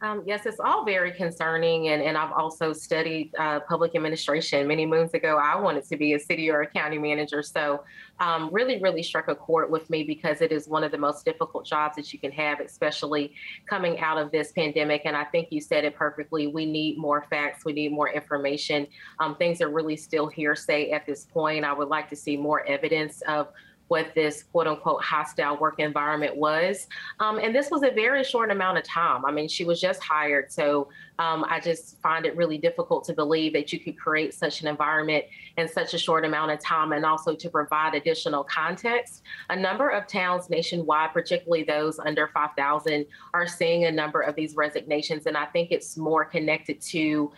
Um, 0.02 0.24
yes, 0.26 0.46
it's 0.46 0.58
all 0.58 0.84
very 0.84 1.12
concerning. 1.12 1.88
And, 1.88 2.02
and 2.02 2.18
I've 2.18 2.32
also 2.32 2.72
studied 2.72 3.32
uh, 3.38 3.60
public 3.60 3.94
administration. 3.94 4.66
Many 4.66 4.84
moons 4.84 5.14
ago, 5.14 5.38
I 5.40 5.54
wanted 5.54 5.84
to 5.84 5.96
be 5.96 6.14
a 6.14 6.18
city 6.18 6.50
or 6.50 6.62
a 6.62 6.66
county 6.66 6.98
manager. 6.98 7.40
So, 7.40 7.84
um, 8.18 8.50
really, 8.52 8.80
really 8.80 9.02
struck 9.02 9.28
a 9.28 9.34
chord 9.34 9.70
with 9.70 9.88
me 9.90 10.02
because 10.02 10.40
it 10.40 10.50
is 10.50 10.66
one 10.66 10.82
of 10.82 10.90
the 10.90 10.98
most 10.98 11.24
difficult 11.24 11.64
jobs 11.64 11.94
that 11.96 12.12
you 12.12 12.18
can 12.18 12.32
have, 12.32 12.58
especially 12.58 13.32
coming 13.66 14.00
out 14.00 14.18
of 14.18 14.32
this 14.32 14.50
pandemic. 14.50 15.02
And 15.04 15.16
I 15.16 15.22
think 15.24 15.48
you 15.50 15.60
said 15.60 15.84
it 15.84 15.94
perfectly. 15.94 16.48
We 16.48 16.66
need 16.66 16.98
more 16.98 17.24
facts, 17.30 17.64
we 17.64 17.72
need 17.72 17.92
more 17.92 18.10
information. 18.10 18.88
Um, 19.20 19.36
things 19.36 19.60
are 19.60 19.70
really 19.70 19.96
still 19.96 20.26
hearsay 20.26 20.90
at 20.90 21.06
this 21.06 21.26
point. 21.26 21.64
I 21.64 21.72
would 21.72 21.88
like 21.88 22.08
to 22.10 22.16
see 22.16 22.36
more 22.36 22.66
evidence 22.66 23.22
of 23.28 23.48
what 23.92 24.14
this 24.14 24.44
quote 24.44 24.66
unquote 24.66 25.04
hostile 25.04 25.54
work 25.58 25.78
environment 25.78 26.34
was. 26.34 26.86
Um, 27.20 27.38
and 27.38 27.54
this 27.54 27.70
was 27.70 27.82
a 27.82 27.90
very 27.90 28.24
short 28.24 28.50
amount 28.50 28.78
of 28.78 28.84
time. 28.84 29.26
I 29.26 29.30
mean, 29.30 29.48
she 29.48 29.66
was 29.66 29.82
just 29.82 30.02
hired. 30.02 30.50
So 30.50 30.88
um, 31.18 31.44
I 31.46 31.60
just 31.60 32.00
find 32.00 32.24
it 32.24 32.34
really 32.34 32.56
difficult 32.56 33.04
to 33.04 33.12
believe 33.12 33.52
that 33.52 33.70
you 33.70 33.78
could 33.78 33.98
create 33.98 34.32
such 34.32 34.62
an 34.62 34.66
environment 34.66 35.26
in 35.58 35.68
such 35.68 35.92
a 35.92 35.98
short 35.98 36.24
amount 36.24 36.52
of 36.52 36.58
time 36.58 36.92
and 36.92 37.04
also 37.04 37.34
to 37.34 37.50
provide 37.50 37.94
additional 37.94 38.42
context. 38.44 39.24
A 39.50 39.56
number 39.56 39.90
of 39.90 40.06
towns 40.06 40.48
nationwide, 40.48 41.12
particularly 41.12 41.62
those 41.62 41.98
under 41.98 42.28
5,000, 42.28 43.04
are 43.34 43.46
seeing 43.46 43.84
a 43.84 43.92
number 43.92 44.22
of 44.22 44.34
these 44.34 44.56
resignations. 44.56 45.26
And 45.26 45.36
I 45.36 45.44
think 45.44 45.70
it's 45.70 45.98
more 45.98 46.24
connected 46.24 46.80
to 46.92 47.30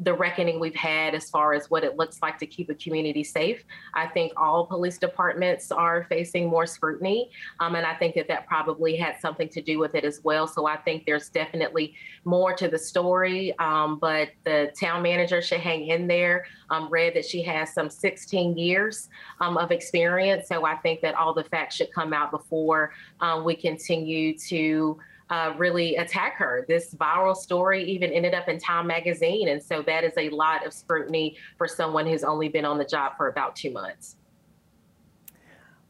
the 0.00 0.14
reckoning 0.14 0.60
we've 0.60 0.74
had 0.74 1.14
as 1.14 1.30
far 1.30 1.54
as 1.54 1.70
what 1.70 1.84
it 1.84 1.96
looks 1.96 2.20
like 2.22 2.38
to 2.38 2.46
keep 2.46 2.70
a 2.70 2.74
community 2.74 3.24
safe. 3.24 3.64
I 3.94 4.06
think 4.06 4.32
all 4.36 4.66
police 4.66 4.98
departments 4.98 5.70
are 5.72 6.04
facing 6.08 6.48
more 6.48 6.66
scrutiny, 6.66 7.30
um, 7.60 7.74
and 7.74 7.86
I 7.86 7.94
think 7.94 8.14
that 8.14 8.28
that 8.28 8.46
probably 8.46 8.96
had 8.96 9.20
something 9.20 9.48
to 9.50 9.62
do 9.62 9.78
with 9.78 9.94
it 9.94 10.04
as 10.04 10.20
well. 10.22 10.46
So 10.46 10.66
I 10.66 10.76
think 10.76 11.04
there's 11.06 11.28
definitely 11.28 11.94
more 12.24 12.52
to 12.54 12.68
the 12.68 12.78
story, 12.78 13.56
um, 13.58 13.98
but 13.98 14.30
the 14.44 14.72
town 14.78 15.02
manager 15.02 15.40
should 15.40 15.60
hang 15.60 15.88
in 15.88 16.06
there. 16.06 16.46
Um, 16.70 16.88
read 16.90 17.14
that 17.14 17.24
she 17.24 17.42
has 17.42 17.72
some 17.72 17.88
16 17.88 18.58
years 18.58 19.08
um, 19.40 19.56
of 19.56 19.70
experience, 19.70 20.48
so 20.48 20.64
I 20.64 20.76
think 20.76 21.00
that 21.02 21.14
all 21.14 21.32
the 21.32 21.44
facts 21.44 21.76
should 21.76 21.92
come 21.92 22.12
out 22.12 22.30
before 22.30 22.92
um, 23.20 23.44
we 23.44 23.54
continue 23.54 24.36
to 24.48 24.98
uh, 25.30 25.52
really 25.56 25.96
attack 25.96 26.36
her. 26.36 26.64
This 26.68 26.94
viral 26.94 27.36
story 27.36 27.84
even 27.84 28.12
ended 28.12 28.34
up 28.34 28.48
in 28.48 28.58
Time 28.58 28.86
magazine. 28.86 29.48
And 29.48 29.62
so 29.62 29.82
that 29.82 30.04
is 30.04 30.12
a 30.16 30.28
lot 30.30 30.66
of 30.66 30.72
scrutiny 30.72 31.36
for 31.58 31.66
someone 31.66 32.06
who's 32.06 32.24
only 32.24 32.48
been 32.48 32.64
on 32.64 32.78
the 32.78 32.84
job 32.84 33.12
for 33.16 33.28
about 33.28 33.56
two 33.56 33.70
months. 33.70 34.16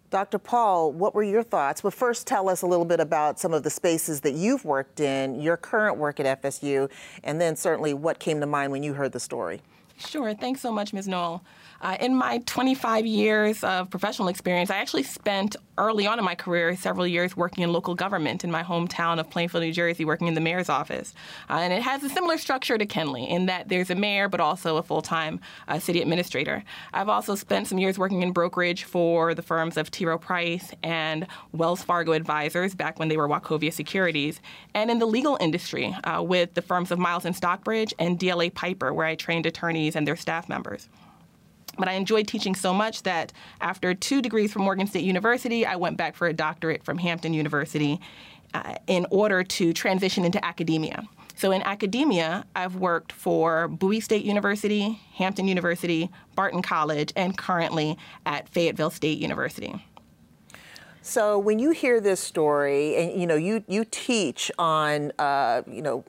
Dr. 0.09 0.38
Paul, 0.38 0.93
what 0.93 1.14
were 1.14 1.25
your 1.25 1.43
thoughts? 1.43 1.83
Well, 1.83 1.90
first 1.90 2.26
tell 2.26 2.49
us 2.49 2.62
a 2.62 2.66
little 2.66 2.85
bit 2.85 3.00
about 3.00 3.40
some 3.40 3.52
of 3.52 3.64
the 3.64 3.71
spaces 3.71 4.21
that 4.21 4.35
you've 4.35 4.64
worked 4.64 5.00
in, 5.00 5.40
your 5.40 5.57
current 5.57 5.99
work 5.99 6.21
at 6.21 6.43
FSU, 6.43 6.88
and 7.25 7.40
then 7.40 7.57
certainly 7.57 7.93
what 7.93 8.21
came 8.21 8.40
to 8.40 8.47
mind 8.47 8.71
when 8.71 8.83
you 8.83 8.95
heard 8.95 9.12
the 9.12 9.21
story. 9.21 9.61
Sure. 9.99 10.35
Thanks 10.35 10.61
so 10.61 10.71
much, 10.71 10.93
Ms. 10.93 11.09
Noel. 11.09 11.43
Uh, 11.81 11.97
in 12.00 12.15
my 12.15 12.38
25 12.47 13.07
years 13.07 13.62
of 13.62 13.91
professional 13.91 14.29
experience, 14.29 14.71
I 14.71 14.76
actually 14.76 15.03
spent 15.03 15.57
early 15.79 16.07
on 16.07 16.19
in 16.19 16.25
my 16.25 16.35
career 16.35 16.75
several 16.75 17.07
years 17.07 17.37
working 17.37 17.62
in 17.62 17.73
local 17.73 17.95
government 17.95 18.45
in 18.45 18.50
my 18.50 18.62
hometown 18.62 19.21
of 19.21 19.29
Plainfield, 19.29 19.62
New 19.62 19.73
Jersey, 19.73 20.05
working 20.05 20.26
in 20.26 20.35
the 20.35 20.41
mayor's 20.41 20.71
office. 20.71 21.12
Uh, 21.50 21.55
and 21.55 21.73
it 21.73 21.83
has 21.83 22.03
a 22.03 22.09
similar 22.09 22.38
structure 22.38 22.79
to 22.79 22.87
Kenly 22.87 23.29
in 23.29 23.47
that 23.47 23.69
there's 23.69 23.91
a 23.91 23.95
mayor, 23.95 24.29
but 24.29 24.41
also 24.41 24.79
a 24.79 24.83
full 24.83 25.03
time 25.03 25.38
uh, 25.69 25.79
city 25.79 26.00
administrator. 26.00 26.65
I've 26.95 27.11
also 27.11 27.35
spent 27.35 27.67
some 27.67 27.79
years 27.79 27.99
working 27.99 28.23
in 28.23 28.33
brokerage 28.33 28.85
for 28.85 29.35
the 29.35 29.43
firms 29.43 29.76
of 29.76 29.91
T. 29.91 30.07
Rowe 30.07 30.19
Price 30.19 30.73
and 30.83 31.26
Wells 31.53 31.83
Fargo 31.83 32.12
Advisors 32.12 32.75
back 32.75 32.99
when 32.99 33.09
they 33.09 33.17
were 33.17 33.29
Wachovia 33.29 33.73
Securities, 33.73 34.41
and 34.75 34.91
in 34.91 34.99
the 34.99 35.07
legal 35.07 35.37
industry 35.41 35.95
uh, 36.05 36.23
with 36.23 36.55
the 36.55 36.62
firms 36.62 36.91
of 36.91 36.99
Miles 36.99 37.26
and 37.26 37.37
Stockbridge 37.37 37.93
and 37.99 38.19
DLA 38.19 38.53
Piper, 38.53 38.95
where 38.95 39.07
I 39.07 39.15
trained 39.15 39.45
attorneys 39.47 39.86
and 39.95 40.07
their 40.07 40.16
staff 40.16 40.49
members. 40.49 40.88
But 41.78 41.88
I 41.88 41.93
enjoyed 41.93 42.26
teaching 42.26 42.55
so 42.55 42.73
much 42.73 43.02
that 43.02 43.33
after 43.61 43.95
two 43.95 44.23
degrees 44.23 44.52
from 44.52 44.62
Morgan 44.62 44.87
State 44.87 45.05
University, 45.05 45.66
I 45.66 45.76
went 45.76 45.97
back 45.97 46.16
for 46.16 46.26
a 46.26 46.33
doctorate 46.33 46.83
from 46.85 46.99
Hampton 46.99 47.35
University 47.35 48.00
uh, 48.55 48.76
in 48.87 49.07
order 49.11 49.43
to 49.45 49.73
transition 49.73 50.25
into 50.25 50.43
academia. 50.45 51.07
So 51.35 51.52
in 51.52 51.61
academia, 51.62 52.47
I've 52.57 52.76
worked 52.76 53.12
for 53.12 53.69
Bowie 53.69 54.00
State 54.00 54.25
University, 54.25 54.99
Hampton 55.14 55.47
University, 55.49 56.11
Barton 56.35 56.62
College, 56.62 57.12
and 57.14 57.37
currently 57.37 57.99
at 58.25 58.49
Fayetteville 58.49 58.90
State 58.90 59.19
University. 59.19 59.85
So 61.02 61.38
when 61.38 61.59
you 61.59 61.71
hear 61.71 62.00
this 62.00 62.21
story, 62.21 62.97
and 62.97 63.21
you 63.21 63.26
know 63.26 63.37
you 63.37 63.62
you 63.69 63.85
teach 63.85 64.50
on 64.59 65.12
uh, 65.19 65.62
you 65.71 65.83
know 65.83 66.05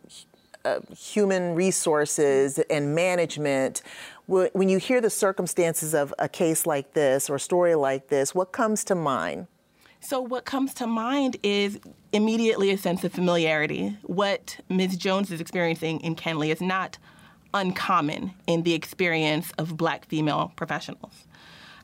uh, 0.68 0.80
human 0.96 1.56
resources 1.56 2.60
and 2.70 2.94
management, 2.94 3.82
when 4.28 4.68
you 4.68 4.78
hear 4.78 5.00
the 5.00 5.10
circumstances 5.10 5.94
of 5.94 6.14
a 6.20 6.28
case 6.28 6.66
like 6.66 6.94
this 6.94 7.30
or 7.30 7.36
a 7.36 7.40
story 7.40 7.76
like 7.76 8.10
this, 8.10 8.36
what 8.36 8.52
comes 8.52 8.84
to 8.86 8.96
mind? 8.96 9.48
So, 10.02 10.20
what 10.22 10.46
comes 10.46 10.74
to 10.76 10.88
mind 10.88 11.38
is 11.44 11.80
immediately 12.12 12.72
a 12.72 12.78
sense 12.78 13.04
of 13.04 13.14
familiarity. 13.14 13.98
What 14.04 14.58
Ms. 14.70 14.98
Jones 14.98 15.32
is 15.32 15.42
experiencing 15.42 16.02
in 16.02 16.16
Kenly 16.16 16.52
is 16.52 16.62
not 16.62 16.98
uncommon 17.54 18.34
in 18.46 18.64
the 18.64 18.74
experience 18.74 19.52
of 19.58 19.78
black 19.78 20.06
female 20.06 20.52
professionals. 20.56 21.26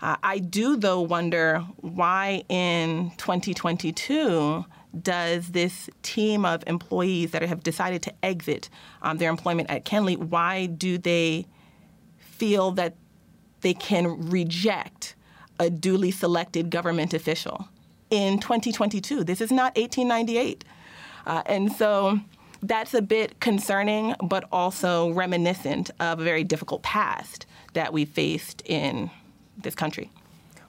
Uh, 0.01 0.17
I 0.21 0.39
do, 0.39 0.75
though, 0.75 1.01
wonder 1.01 1.59
why 1.77 2.43
in 2.49 3.11
2022 3.17 4.65
does 5.01 5.49
this 5.49 5.89
team 6.01 6.45
of 6.45 6.63
employees 6.67 7.31
that 7.31 7.41
have 7.41 7.63
decided 7.63 8.01
to 8.03 8.13
exit 8.23 8.69
um, 9.01 9.17
their 9.17 9.29
employment 9.29 9.69
at 9.69 9.85
Kenly, 9.85 10.17
why 10.17 10.67
do 10.67 10.97
they 10.97 11.45
feel 12.19 12.71
that 12.71 12.95
they 13.61 13.73
can 13.73 14.29
reject 14.29 15.15
a 15.59 15.69
duly 15.69 16.11
selected 16.11 16.69
government 16.69 17.13
official 17.13 17.67
in 18.09 18.39
2022. 18.39 19.23
This 19.23 19.41
is 19.41 19.51
not 19.51 19.75
1898. 19.77 20.63
Uh, 21.25 21.41
and 21.45 21.71
so 21.71 22.19
that's 22.61 22.93
a 22.93 23.01
bit 23.01 23.39
concerning, 23.39 24.15
but 24.21 24.45
also 24.51 25.11
reminiscent 25.11 25.89
of 25.99 26.19
a 26.19 26.23
very 26.23 26.43
difficult 26.43 26.83
past 26.83 27.45
that 27.73 27.93
we 27.93 28.05
faced 28.05 28.61
in 28.65 29.09
this 29.57 29.75
country. 29.75 30.11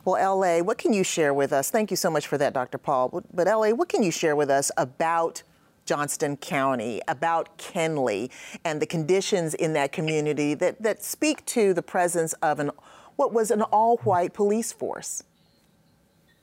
Well, 0.05 0.39
LA, 0.39 0.59
what 0.59 0.77
can 0.79 0.93
you 0.93 1.03
share 1.03 1.33
with 1.33 1.53
us? 1.53 1.71
Thank 1.71 1.91
you 1.91 1.97
so 1.97 2.11
much 2.11 2.27
for 2.27 2.37
that, 2.39 2.53
Dr. 2.53 2.77
Paul. 2.79 3.23
But 3.33 3.47
LA, 3.47 3.71
what 3.71 3.89
can 3.89 4.03
you 4.03 4.11
share 4.11 4.37
with 4.37 4.51
us 4.51 4.71
about 4.77 5.43
Johnston 5.87 6.37
County, 6.37 7.01
about 7.09 7.59
Kenly, 7.59 8.31
and 8.65 8.81
the 8.81 8.87
conditions 8.87 9.55
in 9.55 9.73
that 9.75 9.93
community 9.93 10.55
that, 10.55 10.83
that 10.83 11.03
speak 11.03 11.45
to 11.47 11.75
the 11.75 11.83
presence 11.83 12.33
of 12.35 12.59
an 12.59 12.71
what 13.17 13.33
was 13.33 13.53
an 13.53 13.63
all-white 13.63 14.33
police 14.35 14.73
force. 14.73 15.23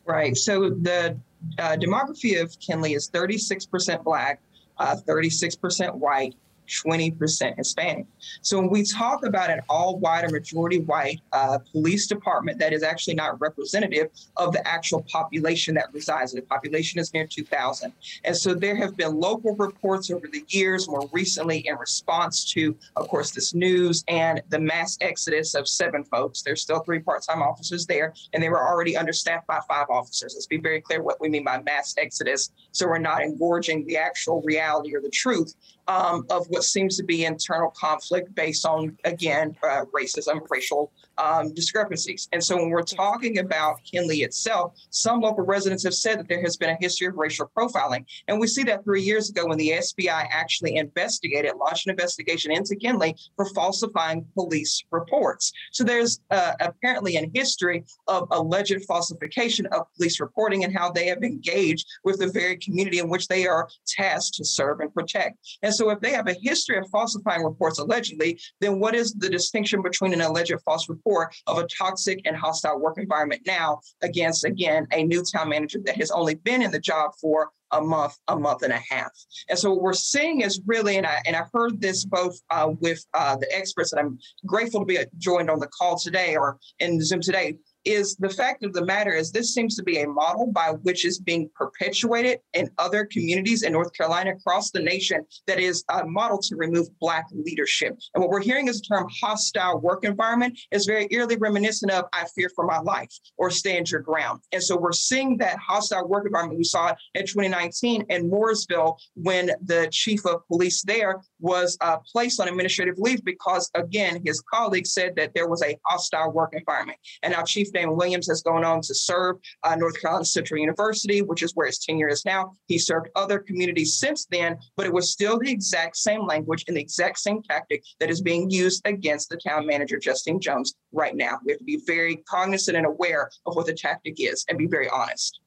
Right. 0.06 0.38
So 0.38 0.70
the 0.70 1.18
uh, 1.60 1.76
demography 1.76 2.42
of 2.42 2.58
Kenly 2.60 2.96
is 2.96 3.10
36% 3.10 4.04
black, 4.06 4.40
uh, 4.78 4.96
36% 5.06 5.96
white, 5.96 6.34
20% 6.72 7.58
Hispanic. 7.58 8.06
So 8.42 8.58
when 8.58 8.70
we 8.70 8.84
talk 8.84 9.26
about 9.26 9.50
an 9.50 9.62
all 9.70 9.98
white 10.00 10.24
or 10.24 10.30
majority 10.30 10.80
white 10.80 11.22
uh, 11.34 11.60
police 11.72 12.08
department 12.08 12.60
that 12.60 12.74
is 12.74 12.84
actually 12.84 13.16
not 13.16 13.40
representative 13.42 14.10
of 14.38 14.54
the 14.54 14.66
actual 14.68 15.06
population 15.12 15.76
that 15.76 15.94
resides, 15.94 16.32
the 16.32 16.42
population 16.42 17.00
is 17.00 17.14
near 17.14 17.28
2,000. 17.28 17.92
And 18.24 18.36
so 18.36 18.54
there 18.54 18.76
have 18.76 18.96
been 18.96 19.20
local 19.20 19.56
reports 19.56 20.10
over 20.10 20.28
the 20.28 20.44
years, 20.48 20.88
more 20.88 21.10
recently 21.12 21.68
in 21.68 21.76
response 21.76 22.50
to, 22.54 22.76
of 22.96 23.08
course, 23.08 23.32
this 23.32 23.54
news 23.54 24.04
and 24.08 24.42
the 24.50 24.60
mass 24.60 24.98
exodus 25.02 25.56
of 25.56 25.68
seven 25.68 26.04
folks. 26.06 26.42
There's 26.42 26.62
still 26.62 26.80
three 26.80 27.00
part 27.00 27.24
time 27.24 27.42
officers 27.42 27.86
there, 27.86 28.14
and 28.34 28.42
they 28.42 28.50
were 28.50 28.68
already 28.68 28.96
understaffed 28.96 29.48
by 29.48 29.60
five 29.68 29.88
officers. 29.90 30.34
Let's 30.36 30.48
be 30.48 30.58
very 30.58 30.82
clear 30.82 31.02
what 31.02 31.20
we 31.20 31.30
mean 31.30 31.44
by 31.44 31.62
mass 31.62 31.96
exodus. 31.98 32.52
So 32.72 32.88
we're 32.88 32.98
not 32.98 33.22
engorging 33.22 33.86
the 33.86 33.98
actual 33.98 34.42
reality 34.42 34.96
or 34.96 35.02
the 35.02 35.10
truth 35.10 35.56
um, 35.88 36.26
of 36.30 36.48
what 36.48 36.64
seems 36.64 36.98
to 36.98 37.04
be 37.04 37.26
internal 37.26 37.72
conflict 37.72 38.34
based 38.36 38.66
on, 38.66 38.98
again, 39.04 39.56
uh, 39.64 39.86
racism, 39.94 40.42
racial 40.50 40.92
um, 41.22 41.54
discrepancies. 41.54 42.28
And 42.32 42.44
so 42.44 42.56
when 42.58 42.70
we're 42.70 42.82
talking 42.82 43.40
about 43.40 43.80
Kenly 43.92 44.24
itself, 44.24 44.74
some 44.90 45.22
local 45.22 45.46
residents 45.46 45.84
have 45.84 45.94
said 45.94 46.20
that 46.20 46.28
there 46.28 46.42
has 46.42 46.58
been 46.58 46.72
a 46.72 46.78
history 46.80 47.08
of 47.08 47.16
racial 47.16 47.52
profiling. 47.56 48.06
And 48.28 48.40
we 48.40 48.48
see 48.48 48.64
that 48.64 48.84
three 48.84 49.02
years 49.02 49.30
ago 49.30 49.46
when 49.46 49.58
the 49.58 49.70
SBI 49.70 50.28
actually 50.32 50.78
investigated, 50.78 51.54
launched 51.58 51.88
an 51.88 51.92
investigation 51.92 52.52
into 52.52 52.76
Kenly 52.76 53.16
for 53.36 53.46
falsifying 53.54 54.26
police 54.34 54.84
reports. 54.92 55.52
So 55.72 55.84
there's 55.84 56.20
uh, 56.32 56.54
apparently 56.60 57.18
a 57.18 57.30
history 57.34 57.84
of 58.08 58.28
alleged 58.32 58.84
falsification 58.88 59.68
of 59.68 59.86
police 59.96 60.20
reporting 60.20 60.64
and 60.64 60.76
how 60.76 60.92
they 60.92 61.08
have 61.08 61.24
engaged 61.24 61.88
with 62.04 62.20
the 62.20 62.28
very 62.28 62.58
community 62.58 63.00
in 63.00 63.10
which 63.10 63.28
they 63.28 63.48
are 63.48 63.70
tasked 63.88 64.36
to 64.36 64.46
serve 64.46 64.80
and 64.80 64.94
protect. 64.94 65.38
And 65.62 65.74
so 65.74 65.90
if 65.90 66.00
they 66.00 66.12
have 66.12 66.28
a 66.28 66.36
history 66.42 66.78
of 66.78 66.90
falsifying 66.90 67.44
reports 67.44 67.80
allegedly, 67.80 68.40
then 68.60 68.80
what 68.80 68.96
is 68.96 69.14
the 69.14 69.30
distinction 69.30 69.82
between 69.82 70.14
an 70.14 70.22
alleged 70.22 70.54
false 70.66 70.90
report 70.90 71.11
of 71.48 71.58
a 71.58 71.68
toxic 71.68 72.22
and 72.26 72.36
hostile 72.36 72.80
work 72.80 72.98
environment 72.98 73.42
now 73.46 73.80
against, 74.02 74.46
again, 74.46 74.88
a 74.92 75.04
new 75.04 75.24
town 75.24 75.50
manager 75.50 75.80
that 75.86 75.98
has 75.98 76.12
only 76.12 76.36
been 76.36 76.62
in 76.62 76.72
the 76.72 76.80
job 76.80 77.12
for 77.20 77.50
a 77.72 77.82
month, 77.82 78.18
a 78.28 78.38
month 78.38 78.64
and 78.64 78.74
a 78.74 78.82
half. 78.90 79.12
And 79.50 79.58
so 79.58 79.72
what 79.72 79.82
we're 79.82 79.94
seeing 79.94 80.42
is 80.42 80.62
really, 80.66 80.98
and 80.98 81.08
I 81.08 81.22
and 81.26 81.36
I 81.36 81.44
heard 81.54 81.80
this 81.80 82.04
both 82.06 82.36
uh, 82.50 82.70
with 82.80 83.04
uh, 83.14 83.36
the 83.38 83.48
experts, 83.56 83.94
and 83.94 84.00
I'm 84.02 84.20
grateful 84.46 84.82
to 84.82 84.86
be 84.86 85.00
joined 85.18 85.50
on 85.50 85.60
the 85.60 85.68
call 85.68 85.98
today 85.98 86.36
or 86.36 86.58
in 86.80 87.02
Zoom 87.02 87.22
today. 87.22 87.58
Is 87.86 88.16
the 88.18 88.30
fact 88.30 88.64
of 88.64 88.74
the 88.74 88.86
matter 88.86 89.12
is 89.12 89.32
this 89.32 89.54
seems 89.54 89.76
to 89.76 89.84
be 89.84 90.02
a 90.02 90.08
model 90.08 90.48
by 90.52 90.72
which 90.84 91.06
is 91.06 91.20
being 91.20 91.50
perpetuated 91.56 92.40
in 92.54 92.70
other 92.78 93.06
communities 93.06 93.64
in 93.64 93.74
North 93.74 93.94
Carolina 93.94 94.32
across 94.32 94.72
the 94.72 94.82
nation 94.82 95.26
that 95.48 95.60
is 95.60 95.84
a 95.90 96.06
model 96.06 96.38
to 96.40 96.56
remove 96.56 96.88
Black 97.00 97.26
leadership. 97.32 97.98
And 98.14 98.22
what 98.22 98.30
we're 98.30 98.42
hearing 98.42 98.68
is 98.68 98.82
the 98.82 98.96
term 98.96 99.08
hostile 99.22 99.80
work 99.80 100.04
environment 100.04 100.60
is 100.72 100.86
very 100.86 101.08
eerily 101.12 101.38
reminiscent 101.38 101.92
of 101.92 102.06
I 102.14 102.26
fear 102.36 102.50
for 102.56 102.66
my 102.66 102.80
life 102.80 103.12
or 103.38 103.50
stand 103.50 103.90
your 103.90 104.02
ground. 104.02 104.42
And 104.52 104.62
so 104.62 104.78
we're 104.78 104.92
seeing 104.92 105.38
that 105.38 105.58
hostile 105.58 106.08
work 106.08 106.26
environment 106.26 106.58
we 106.58 106.64
saw 106.64 106.94
in 107.16 107.26
2019 107.26 108.06
in 108.10 108.30
Mooresville 108.30 108.98
when 109.16 109.52
the 109.64 109.88
chief 109.92 110.26
of 110.26 110.46
police 110.48 110.82
there 110.84 111.22
was 111.40 111.78
uh, 111.82 111.98
placed 112.12 112.40
on 112.40 112.48
administrative 112.48 112.96
leave 112.98 113.24
because, 113.24 113.70
again, 113.76 114.22
his 114.26 114.42
colleagues 114.54 114.94
said 114.94 115.16
that 115.16 115.34
there 115.34 115.48
was 115.48 115.64
a 115.64 115.78
hostile 115.86 116.32
work 116.32 116.54
environment. 116.54 116.98
And 117.24 117.34
now 117.34 117.44
Chief 117.44 117.71
Damon 117.72 117.96
Williams 117.96 118.28
has 118.28 118.42
gone 118.42 118.64
on 118.64 118.82
to 118.82 118.94
serve 118.94 119.38
uh, 119.64 119.76
North 119.76 120.00
Carolina 120.00 120.26
Central 120.26 120.60
University, 120.60 121.22
which 121.22 121.44
is 121.44 121.54
where 121.56 121.68
his 121.68 121.80
tenure 121.80 122.08
is 122.08 122.26
now. 122.26 122.54
He 122.68 122.78
served 122.78 123.10
other 123.16 123.40
communities 123.40 123.98
since 123.98 124.26
then, 124.26 124.58
but 124.76 124.86
it 124.86 124.94
was 124.94 125.10
still 125.10 125.40
the 125.40 125.52
exact 125.52 125.98
same 125.98 126.26
language 126.26 126.66
and 126.68 126.78
the 126.78 126.82
exact 126.82 127.20
same 127.20 127.42
tactic 127.44 127.84
that 128.00 128.10
is 128.10 128.22
being 128.22 128.50
used 128.50 128.82
against 128.86 129.30
the 129.30 129.38
town 129.38 129.66
manager, 129.66 130.00
Justine 130.00 130.40
Jones, 130.40 130.76
right 130.92 131.16
now. 131.16 131.40
We 131.46 131.52
have 131.52 131.60
to 131.60 131.66
be 131.66 131.82
very 131.86 132.18
cognizant 132.28 132.78
and 132.78 132.86
aware 132.86 133.30
of 133.46 133.56
what 133.56 133.66
the 133.66 133.74
tactic 133.74 134.16
is 134.18 134.46
and 134.50 134.58
be 134.58 134.68
very 134.68 134.90
honest. 134.90 135.40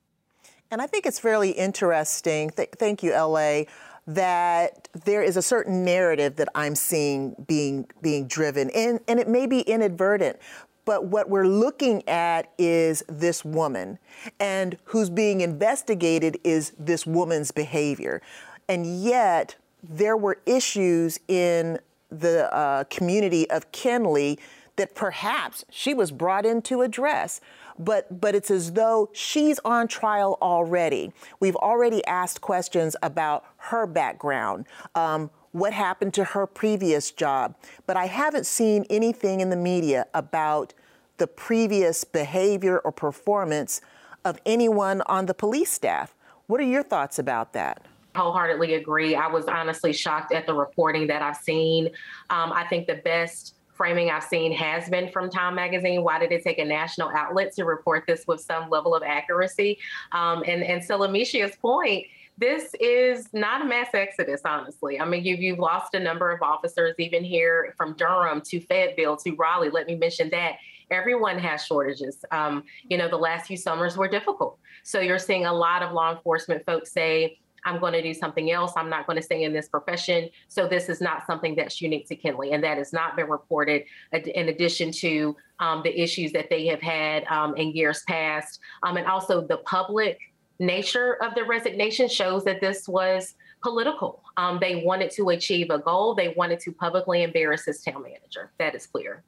And 0.71 0.83
I 0.83 0.87
think 0.87 1.07
it's 1.07 1.21
fairly 1.21 1.51
interesting. 1.51 2.51
Th- 2.51 2.71
thank 2.79 3.03
you, 3.03 3.13
LA 3.13 3.65
that 4.07 4.89
there 5.05 5.23
is 5.23 5.37
a 5.37 5.43
certain 5.43 5.85
narrative 5.85 6.37
that 6.37 6.49
I'm 6.55 6.75
seeing 6.75 7.35
being 7.47 7.87
being 8.03 8.27
driven, 8.27 8.71
and, 8.71 9.01
and 9.09 9.19
it 9.19 9.29
may 9.29 9.47
be 9.47 9.61
inadvertent, 9.61 10.39
but 10.85 11.07
what 11.07 11.29
we're 11.29 11.47
looking 11.47 12.07
at 12.09 12.53
is 12.59 13.03
this 13.09 13.45
woman, 13.45 13.99
and 14.39 14.77
who's 14.85 15.11
being 15.11 15.41
investigated 15.41 16.39
is 16.45 16.73
this 16.79 17.07
woman's 17.07 17.51
behavior. 17.51 18.21
And 18.69 19.03
yet, 19.03 19.57
there 19.83 20.17
were 20.17 20.39
issues 20.47 21.19
in 21.29 21.79
the 22.11 22.53
uh, 22.55 22.85
community 22.85 23.49
of 23.51 23.71
Kenly 23.73 24.39
that 24.77 24.95
perhaps 24.95 25.65
she 25.71 25.95
was 25.95 26.11
brought 26.11 26.45
in 26.45 26.63
to 26.63 26.83
address. 26.83 27.41
But, 27.79 28.21
but 28.21 28.35
it's 28.35 28.51
as 28.51 28.73
though 28.73 29.11
she's 29.13 29.59
on 29.65 29.89
trial 29.89 30.39
already. 30.41 31.13
We've 31.41 31.57
already 31.57 32.05
asked 32.07 32.41
questions 32.41 32.95
about 33.03 33.45
her 33.57 33.87
background. 33.87 34.67
Um, 34.95 35.31
what 35.55 35.73
happened 35.73 36.13
to 36.13 36.25
her 36.25 36.49
previous 36.49 37.13
job. 37.13 37.55
But 37.87 37.97
I 37.97 38.07
haven't 38.07 38.45
seen 38.45 38.85
anything 38.91 39.39
in 39.39 39.51
the 39.51 39.57
media 39.57 40.07
about 40.13 40.75
the 41.19 41.29
previous 41.29 42.03
behavior 42.03 42.81
or 42.81 42.91
performance 42.91 43.81
of 44.25 44.41
anyone 44.45 45.01
on 45.07 45.27
the 45.27 45.35
police 45.35 45.71
staff. 45.71 46.13
What 46.49 46.61
are 46.61 46.65
your 46.65 46.83
thoughts 46.83 47.21
about 47.21 47.53
that? 47.53 47.87
I 48.17 48.19
wholeheartedly 48.19 48.75
agree. 48.75 49.15
I 49.15 49.29
was 49.29 49.47
honestly 49.47 49.93
shocked 49.93 50.33
at 50.33 50.45
the 50.45 50.55
reporting 50.55 51.07
that 51.07 51.23
I've 51.23 51.37
seen. 51.37 51.87
Um, 52.31 52.53
I 52.53 52.67
think 52.69 52.89
the 52.89 52.97
best 53.05 53.55
framing 53.75 54.11
I've 54.11 54.25
seen 54.25 54.53
has 54.53 54.89
been 54.89 55.09
from 55.13 55.31
Time 55.31 55.55
Magazine. 55.55 56.03
Why 56.03 56.19
did 56.19 56.33
it 56.33 56.43
take 56.43 56.59
a 56.59 56.65
national 56.65 57.11
outlet 57.11 57.53
to 57.55 57.65
report 57.65 58.05
this 58.09 58.27
with 58.27 58.41
some 58.41 58.71
level 58.71 58.93
of 58.93 59.05
accuracy? 59.05 59.79
Um, 60.11 60.43
and, 60.49 60.65
and 60.65 60.83
Lamisha's 60.83 61.55
point, 61.57 62.07
this 62.37 62.75
is 62.81 63.29
not 63.33 63.63
a 63.63 63.65
mass 63.65 63.89
exodus, 63.95 64.41
honestly. 64.45 64.99
I 64.99 65.05
mean, 65.05 65.25
you've, 65.25 65.59
lost 65.59 65.95
a 65.95 66.01
number 66.01 66.33
of 66.33 66.43
officers, 66.43 66.95
even 66.99 67.23
here 67.23 67.75
from 67.77 67.95
Durham 67.95 68.41
to 68.47 68.61
Fayetteville 68.61 69.17
to 69.19 69.37
Raleigh. 69.37 69.71
Let 69.71 69.87
me 69.87 69.95
mention 69.95 70.31
that. 70.31 70.55
Everyone 70.91 71.39
has 71.39 71.65
shortages. 71.65 72.25
Um, 72.31 72.65
you 72.89 72.99
know, 72.99 73.09
the 73.09 73.17
last 73.17 73.47
few 73.47 73.57
summers 73.57 73.97
were 73.97 74.09
difficult. 74.09 74.59
So 74.83 75.01
you're 75.01 75.19
seeing 75.19 75.47
a 75.47 75.53
lot 75.53 75.83
of 75.83 75.93
law 75.93 76.15
enforcement 76.15 76.67
folks 76.67 76.93
say, 76.93 77.39
I'm 77.65 77.81
going 77.81 77.95
to 77.95 78.03
do 78.03 78.13
something 78.13 78.51
else. 78.51 78.73
I'm 78.77 78.91
not 78.91 79.07
going 79.07 79.17
to 79.17 79.23
stay 79.23 79.45
in 79.45 79.53
this 79.53 79.69
profession. 79.69 80.29
So 80.49 80.69
this 80.69 80.89
is 80.89 81.01
not 81.01 81.27
something 81.27 81.55
that's 81.55 81.81
unique 81.81 82.07
to 82.09 82.17
Kenly, 82.17 82.53
and 82.53 82.63
that 82.63 82.77
has 82.77 82.93
not 82.93 83.17
been 83.17 83.29
reported. 83.29 83.85
In 84.13 84.49
addition 84.49 84.93
to 84.93 85.35
um, 85.61 85.81
the 85.83 85.99
issues 85.99 86.33
that 86.33 86.51
they 86.51 86.67
have 86.67 86.83
had 86.83 87.25
um, 87.25 87.57
in 87.57 87.73
years 87.73 88.03
past, 88.07 88.61
um, 88.83 88.97
and 88.97 89.07
also 89.07 89.47
the 89.47 89.59
public 89.59 90.19
nature 90.59 91.23
of 91.23 91.35
the 91.35 91.45
resignation 91.45 92.09
shows 92.09 92.45
that 92.45 92.61
this 92.61 92.89
was 92.89 93.35
political. 93.63 94.23
Um, 94.37 94.59
they 94.61 94.85
wanted 94.85 95.11
to 95.13 95.31
achieve 95.31 95.71
a 95.71 95.79
goal. 95.79 96.15
They 96.15 96.35
wanted 96.37 96.61
to 96.61 96.73
publicly 96.73 97.23
embarrass 97.23 97.65
his 97.65 97.83
town 97.83 98.03
manager. 98.03 98.53
That 98.59 98.75
is 98.75 98.87
clear. 98.87 99.23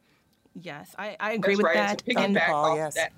Yes, 0.61 0.95
I, 0.99 1.17
I 1.21 1.33
agree 1.33 1.55
That's 1.55 1.59
with 1.59 1.67
right. 1.67 2.05
that. 2.07 2.17
And, 2.17 2.37
Paul, 2.37 2.77
yes. 2.77 2.95
That. 2.95 3.13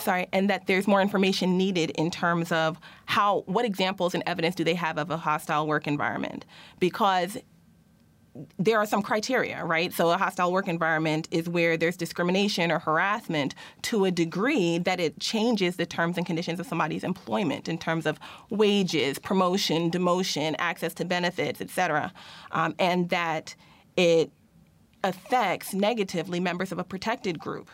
Sorry, 0.00 0.26
and 0.32 0.48
that 0.50 0.66
there's 0.66 0.86
more 0.86 1.00
information 1.00 1.56
needed 1.56 1.90
in 1.90 2.10
terms 2.10 2.52
of 2.52 2.78
how, 3.06 3.42
what 3.46 3.64
examples 3.64 4.14
and 4.14 4.22
evidence 4.26 4.54
do 4.54 4.64
they 4.64 4.74
have 4.74 4.98
of 4.98 5.10
a 5.10 5.16
hostile 5.16 5.66
work 5.66 5.86
environment? 5.86 6.44
Because 6.78 7.38
there 8.58 8.78
are 8.78 8.86
some 8.86 9.02
criteria, 9.02 9.64
right? 9.64 9.92
So 9.92 10.10
a 10.10 10.16
hostile 10.16 10.52
work 10.52 10.68
environment 10.68 11.28
is 11.30 11.48
where 11.48 11.76
there's 11.76 11.96
discrimination 11.96 12.70
or 12.70 12.78
harassment 12.78 13.54
to 13.82 14.06
a 14.06 14.10
degree 14.10 14.78
that 14.78 15.00
it 15.00 15.20
changes 15.20 15.76
the 15.76 15.84
terms 15.84 16.16
and 16.16 16.26
conditions 16.26 16.58
of 16.58 16.66
somebody's 16.66 17.04
employment 17.04 17.68
in 17.68 17.76
terms 17.76 18.06
of 18.06 18.18
wages, 18.48 19.18
promotion, 19.18 19.90
demotion, 19.90 20.54
access 20.58 20.94
to 20.94 21.04
benefits, 21.04 21.60
et 21.60 21.68
cetera, 21.68 22.12
um, 22.52 22.74
and 22.78 23.10
that 23.10 23.54
it 23.96 24.32
affects 25.04 25.74
negatively 25.74 26.40
members 26.40 26.72
of 26.72 26.78
a 26.78 26.84
protected 26.84 27.38
group. 27.38 27.68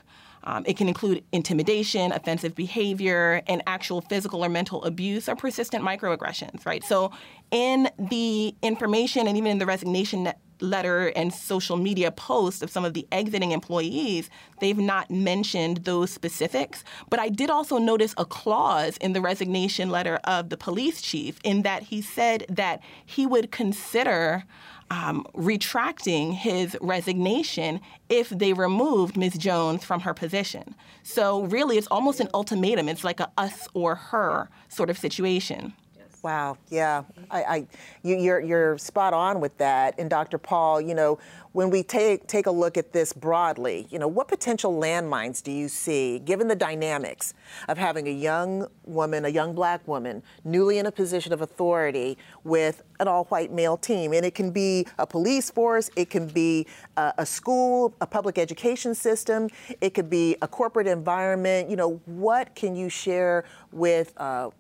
Um, 0.45 0.65
it 0.67 0.77
can 0.77 0.89
include 0.89 1.25
intimidation, 1.33 2.13
offensive 2.13 2.55
behavior, 2.55 3.43
and 3.49 3.63
actual 3.67 4.01
physical 4.01 4.45
or 4.45 4.49
mental 4.49 4.83
abuse 4.85 5.29
or 5.29 5.37
persistent 5.37 5.85
microaggressions, 5.85 6.65
right? 6.65 6.83
So, 6.85 7.11
in 7.51 7.91
the 7.99 8.55
information 8.63 9.27
and 9.27 9.37
even 9.37 9.51
in 9.51 9.59
the 9.59 9.67
resignation 9.67 10.33
letter 10.61 11.09
and 11.09 11.33
social 11.33 11.77
media 11.77 12.11
posts 12.11 12.63
of 12.63 12.71
some 12.71 12.85
of 12.85 12.95
the 12.95 13.07
exiting 13.13 13.53
employees, 13.53 14.31
they've 14.61 14.79
not 14.79 15.11
mentioned 15.11 15.79
those 15.79 16.11
specifics. 16.11 16.85
But 17.11 17.21
I 17.21 17.29
did 17.29 17.51
also 17.51 17.79
notice 17.79 18.15
a 18.17 18.25
clause 18.25 18.97
in 18.99 19.13
the 19.13 19.21
resignation 19.21 19.91
letter 19.91 20.17
of 20.25 20.51
the 20.51 20.57
police 20.57 21.01
chief 21.01 21.39
in 21.45 21.63
that 21.63 21.85
he 21.85 22.03
said 22.03 22.45
that 22.49 22.81
he 23.05 23.27
would 23.27 23.51
consider 23.51 24.45
um, 24.91 25.27
retracting 25.35 26.33
his 26.33 26.77
resignation 26.81 27.81
if 28.09 28.31
they 28.31 28.53
removed 28.53 29.17
Ms. 29.17 29.35
Jones 29.35 29.85
from 29.85 30.01
her 30.01 30.15
position. 30.15 30.75
So 31.03 31.43
really, 31.43 31.77
it's 31.77 31.87
almost 31.89 32.21
an 32.21 32.29
ultimatum. 32.33 32.89
It's 32.89 33.05
like 33.05 33.21
a 33.21 33.31
us 33.37 33.69
or 33.75 33.95
her 33.95 34.49
sort 34.69 34.91
of 34.91 34.99
situation. 34.99 35.75
Wow. 36.23 36.59
Yeah, 36.69 37.05
I, 37.31 37.43
I 37.43 37.67
you, 38.03 38.17
are 38.17 38.19
you're, 38.19 38.41
you're 38.41 38.79
spot 38.79 39.15
on 39.15 39.41
with 39.41 39.57
that. 39.59 39.95
And 39.99 40.11
Dr. 40.11 40.37
Paul, 40.37 40.81
you 40.81 40.95
know, 40.95 41.19
when 41.53 41.71
we 41.71 41.83
take 41.85 42.27
take 42.27 42.47
a 42.47 42.51
look 42.51 42.77
at 42.77 42.93
this 42.93 43.13
broadly, 43.13 43.87
you 43.91 44.01
know, 44.01 44.09
what 44.09 44.27
potential 44.27 44.73
landmines 44.73 45.43
do 45.43 45.53
you 45.53 45.69
see, 45.69 46.19
given 46.19 46.49
the 46.49 46.57
dynamics 46.57 47.35
of 47.69 47.79
having 47.79 48.09
a 48.09 48.13
young 48.13 48.67
woman, 48.85 49.25
a 49.25 49.29
young 49.29 49.55
black 49.55 49.87
woman, 49.87 50.23
newly 50.45 50.79
in 50.79 50.87
a 50.87 50.93
position 50.93 51.33
of 51.33 51.41
authority 51.41 52.19
with 52.43 52.83
an 52.99 53.07
all-white 53.07 53.53
male 53.53 53.77
team, 53.77 54.13
and 54.13 54.27
it 54.27 54.35
can 54.35 54.51
be 54.51 54.87
a 54.99 55.07
police 55.07 55.51
force, 55.51 55.89
it 55.95 56.11
can 56.11 56.27
be 56.27 56.67
a, 56.97 57.15
a 57.19 57.27
school, 57.27 57.95
a 58.01 58.07
public 58.07 58.39
education 58.39 58.93
system, 58.93 59.49
it 59.81 59.95
could 59.95 60.11
be 60.11 60.37
a 60.43 60.49
corporate 60.49 60.89
environment. 60.89 61.71
You 61.71 61.77
know, 61.77 62.01
what 62.07 62.55
can 62.57 62.75
you 62.75 62.89
share 62.89 63.45
with 63.71 64.13
uh, 64.17 64.51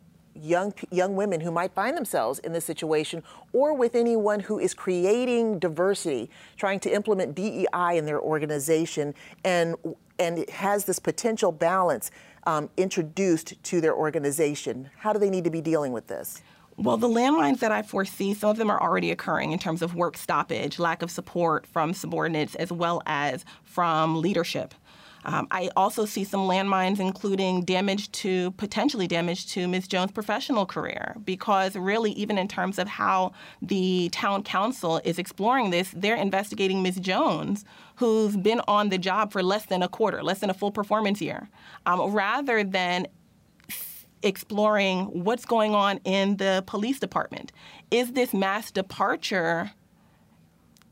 young 0.42 0.72
young 0.90 1.16
women 1.16 1.40
who 1.40 1.50
might 1.50 1.72
find 1.72 1.96
themselves 1.96 2.38
in 2.40 2.52
this 2.52 2.64
situation, 2.64 3.22
or 3.52 3.74
with 3.74 3.94
anyone 3.94 4.40
who 4.40 4.58
is 4.58 4.74
creating 4.74 5.58
diversity, 5.58 6.30
trying 6.56 6.80
to 6.80 6.90
implement 6.90 7.34
DEI 7.34 7.96
in 7.96 8.06
their 8.06 8.20
organization, 8.20 9.14
and 9.44 9.76
and 10.18 10.48
has 10.50 10.84
this 10.84 10.98
potential 10.98 11.52
balance 11.52 12.10
um, 12.46 12.70
introduced 12.76 13.62
to 13.62 13.80
their 13.80 13.94
organization. 13.94 14.90
How 14.98 15.12
do 15.12 15.18
they 15.18 15.30
need 15.30 15.44
to 15.44 15.50
be 15.50 15.60
dealing 15.60 15.92
with 15.92 16.06
this? 16.06 16.42
Well, 16.76 16.96
the 16.96 17.08
landmines 17.08 17.58
that 17.58 17.72
I 17.72 17.82
foresee, 17.82 18.34
some 18.34 18.50
of 18.50 18.56
them 18.56 18.70
are 18.70 18.80
already 18.80 19.10
occurring 19.10 19.50
in 19.50 19.58
terms 19.58 19.82
of 19.82 19.96
work 19.96 20.16
stoppage, 20.16 20.78
lack 20.78 21.02
of 21.02 21.10
support 21.10 21.66
from 21.66 21.92
subordinates, 21.92 22.54
as 22.54 22.70
well 22.70 23.02
as 23.04 23.44
from 23.64 24.20
leadership. 24.20 24.74
Um, 25.24 25.46
I 25.50 25.70
also 25.76 26.04
see 26.04 26.24
some 26.24 26.40
landmines, 26.40 27.00
including 27.00 27.64
damage 27.64 28.10
to 28.12 28.52
potentially 28.52 29.06
damage 29.06 29.46
to 29.48 29.66
Ms. 29.66 29.88
Jones' 29.88 30.12
professional 30.12 30.64
career, 30.64 31.16
because 31.24 31.76
really, 31.76 32.12
even 32.12 32.38
in 32.38 32.48
terms 32.48 32.78
of 32.78 32.88
how 32.88 33.32
the 33.60 34.08
town 34.10 34.42
council 34.42 35.00
is 35.04 35.18
exploring 35.18 35.70
this, 35.70 35.92
they're 35.96 36.16
investigating 36.16 36.82
Ms. 36.82 36.96
Jones, 37.00 37.64
who's 37.96 38.36
been 38.36 38.60
on 38.68 38.88
the 38.88 38.98
job 38.98 39.32
for 39.32 39.42
less 39.42 39.66
than 39.66 39.82
a 39.82 39.88
quarter, 39.88 40.22
less 40.22 40.38
than 40.38 40.50
a 40.50 40.54
full 40.54 40.70
performance 40.70 41.20
year, 41.20 41.48
um, 41.86 42.12
rather 42.12 42.62
than 42.62 43.06
exploring 44.22 45.04
what's 45.24 45.44
going 45.44 45.74
on 45.74 45.98
in 46.04 46.36
the 46.38 46.64
police 46.66 46.98
department. 46.98 47.52
Is 47.90 48.12
this 48.12 48.34
mass 48.34 48.70
departure 48.70 49.70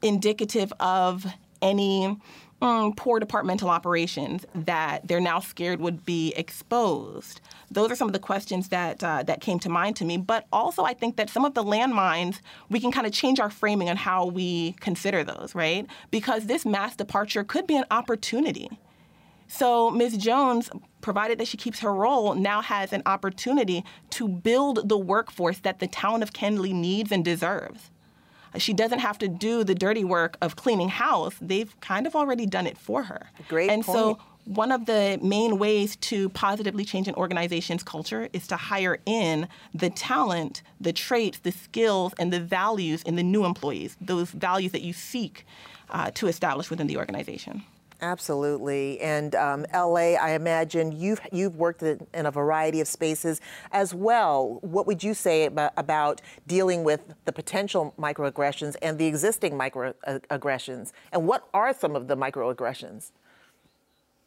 indicative 0.03 0.73
of 0.79 1.27
any 1.63 2.17
mm, 2.61 2.97
poor 2.97 3.21
departmental 3.21 3.69
operations 3.69 4.45
that 4.55 5.07
they're 5.07 5.21
now 5.21 5.41
scared 5.41 5.81
would 5.81 6.05
be 6.05 6.33
exposed? 6.37 7.41
Those 7.71 7.91
are 7.91 7.97
some 7.97 8.09
of 8.09 8.13
the 8.13 8.19
questions 8.19 8.69
that 8.69 9.03
uh, 9.03 9.23
that 9.25 9.41
came 9.41 9.59
to 9.61 9.69
mind 9.69 9.97
to 9.97 10.05
me. 10.05 10.17
But 10.17 10.47
also, 10.53 10.85
I 10.85 10.95
think 10.95 11.17
that 11.17 11.31
some 11.31 11.45
of 11.45 11.55
the 11.55 11.65
landmines 11.65 12.41
we 12.71 12.81
can 12.81 12.93
kind 12.93 13.07
of 13.07 13.13
change 13.13 13.41
our 13.41 13.51
framing 13.51 13.89
on 13.91 13.97
how 13.97 14.27
we 14.27 14.73
consider 14.81 15.25
those, 15.25 15.55
right? 15.55 15.87
Because 16.11 16.47
this 16.47 16.65
mass 16.65 16.97
departure 16.97 17.45
could 17.45 17.67
be 17.67 17.77
an 17.77 17.85
opportunity. 17.91 18.71
So 19.49 19.91
Ms. 19.91 20.17
Jones, 20.17 20.71
provided 21.01 21.39
that 21.39 21.47
she 21.47 21.57
keeps 21.57 21.79
her 21.81 21.95
role, 21.95 22.35
now 22.35 22.61
has 22.61 22.93
an 22.93 23.03
opportunity 23.07 23.85
to 24.11 24.27
build 24.29 24.89
the 24.89 24.99
workforce 24.99 25.61
that 25.61 25.79
the 25.79 25.87
town 25.87 26.21
of 26.21 26.33
Kenly 26.33 26.73
needs 26.73 27.13
and 27.13 27.25
deserves. 27.25 27.93
She 28.59 28.73
doesn't 28.73 29.01
have 29.01 29.19
to 29.19 29.29
do 29.29 29.65
the 29.65 29.75
dirty 29.75 30.05
work 30.05 30.37
of 30.41 30.57
cleaning 30.57 30.89
house. 30.89 31.35
They've 31.41 31.79
kind 31.81 32.07
of 32.07 32.17
already 32.17 32.47
done 32.47 32.67
it 32.67 32.79
for 32.79 33.05
her. 33.05 33.31
Great 33.49 33.71
and 33.71 33.85
point. 33.85 33.99
so 33.99 34.19
one 34.47 34.71
of 34.71 34.87
the 34.87 35.19
main 35.23 35.59
ways 35.59 35.97
to 35.97 36.29
positively 36.31 36.85
change 36.85 37.09
an 37.09 37.15
organization's 37.15 37.83
culture 37.83 38.29
is 38.33 38.47
to 38.47 38.57
hire 38.57 38.99
in 39.05 39.49
the 39.75 39.91
talent, 39.91 40.63
the 40.81 40.93
traits, 40.93 41.39
the 41.41 41.51
skills, 41.51 42.15
and 42.19 42.33
the 42.33 42.41
values 42.41 43.03
in 43.03 43.17
the 43.17 43.25
new 43.25 43.45
employees, 43.45 43.97
those 44.01 44.31
values 44.31 44.73
that 44.73 44.83
you 44.83 44.93
seek 44.93 45.45
uh, 45.91 46.11
to 46.13 46.29
establish 46.29 46.71
within 46.71 46.87
the 46.87 46.97
organization. 46.97 47.65
Absolutely, 48.03 49.01
and 49.01 49.35
um, 49.35 49.65
LA. 49.73 50.17
I 50.17 50.33
imagine 50.33 50.93
you've 50.93 51.21
you've 51.33 51.57
worked 51.57 51.83
in, 51.83 52.07
a 52.13 52.31
variety 52.31 52.81
of 52.81 52.89
spaces 52.89 53.41
as 53.73 53.95
well. 53.95 54.59
What 54.61 54.87
would 54.87 55.03
you 55.03 55.15
say 55.15 55.47
about, 55.47 55.73
about 55.79 56.21
dealing 56.47 56.85
with 56.85 57.15
the 57.25 57.33
potential 57.33 57.95
microaggressions 57.99 58.77
and 58.83 58.99
the 58.99 59.07
existing 59.07 59.55
microaggressions, 59.55 60.93
and 61.11 61.27
what 61.27 61.49
are 61.55 61.73
some 61.73 61.97
of 61.97 62.07
the 62.07 62.17
microaggressions? 62.17 63.13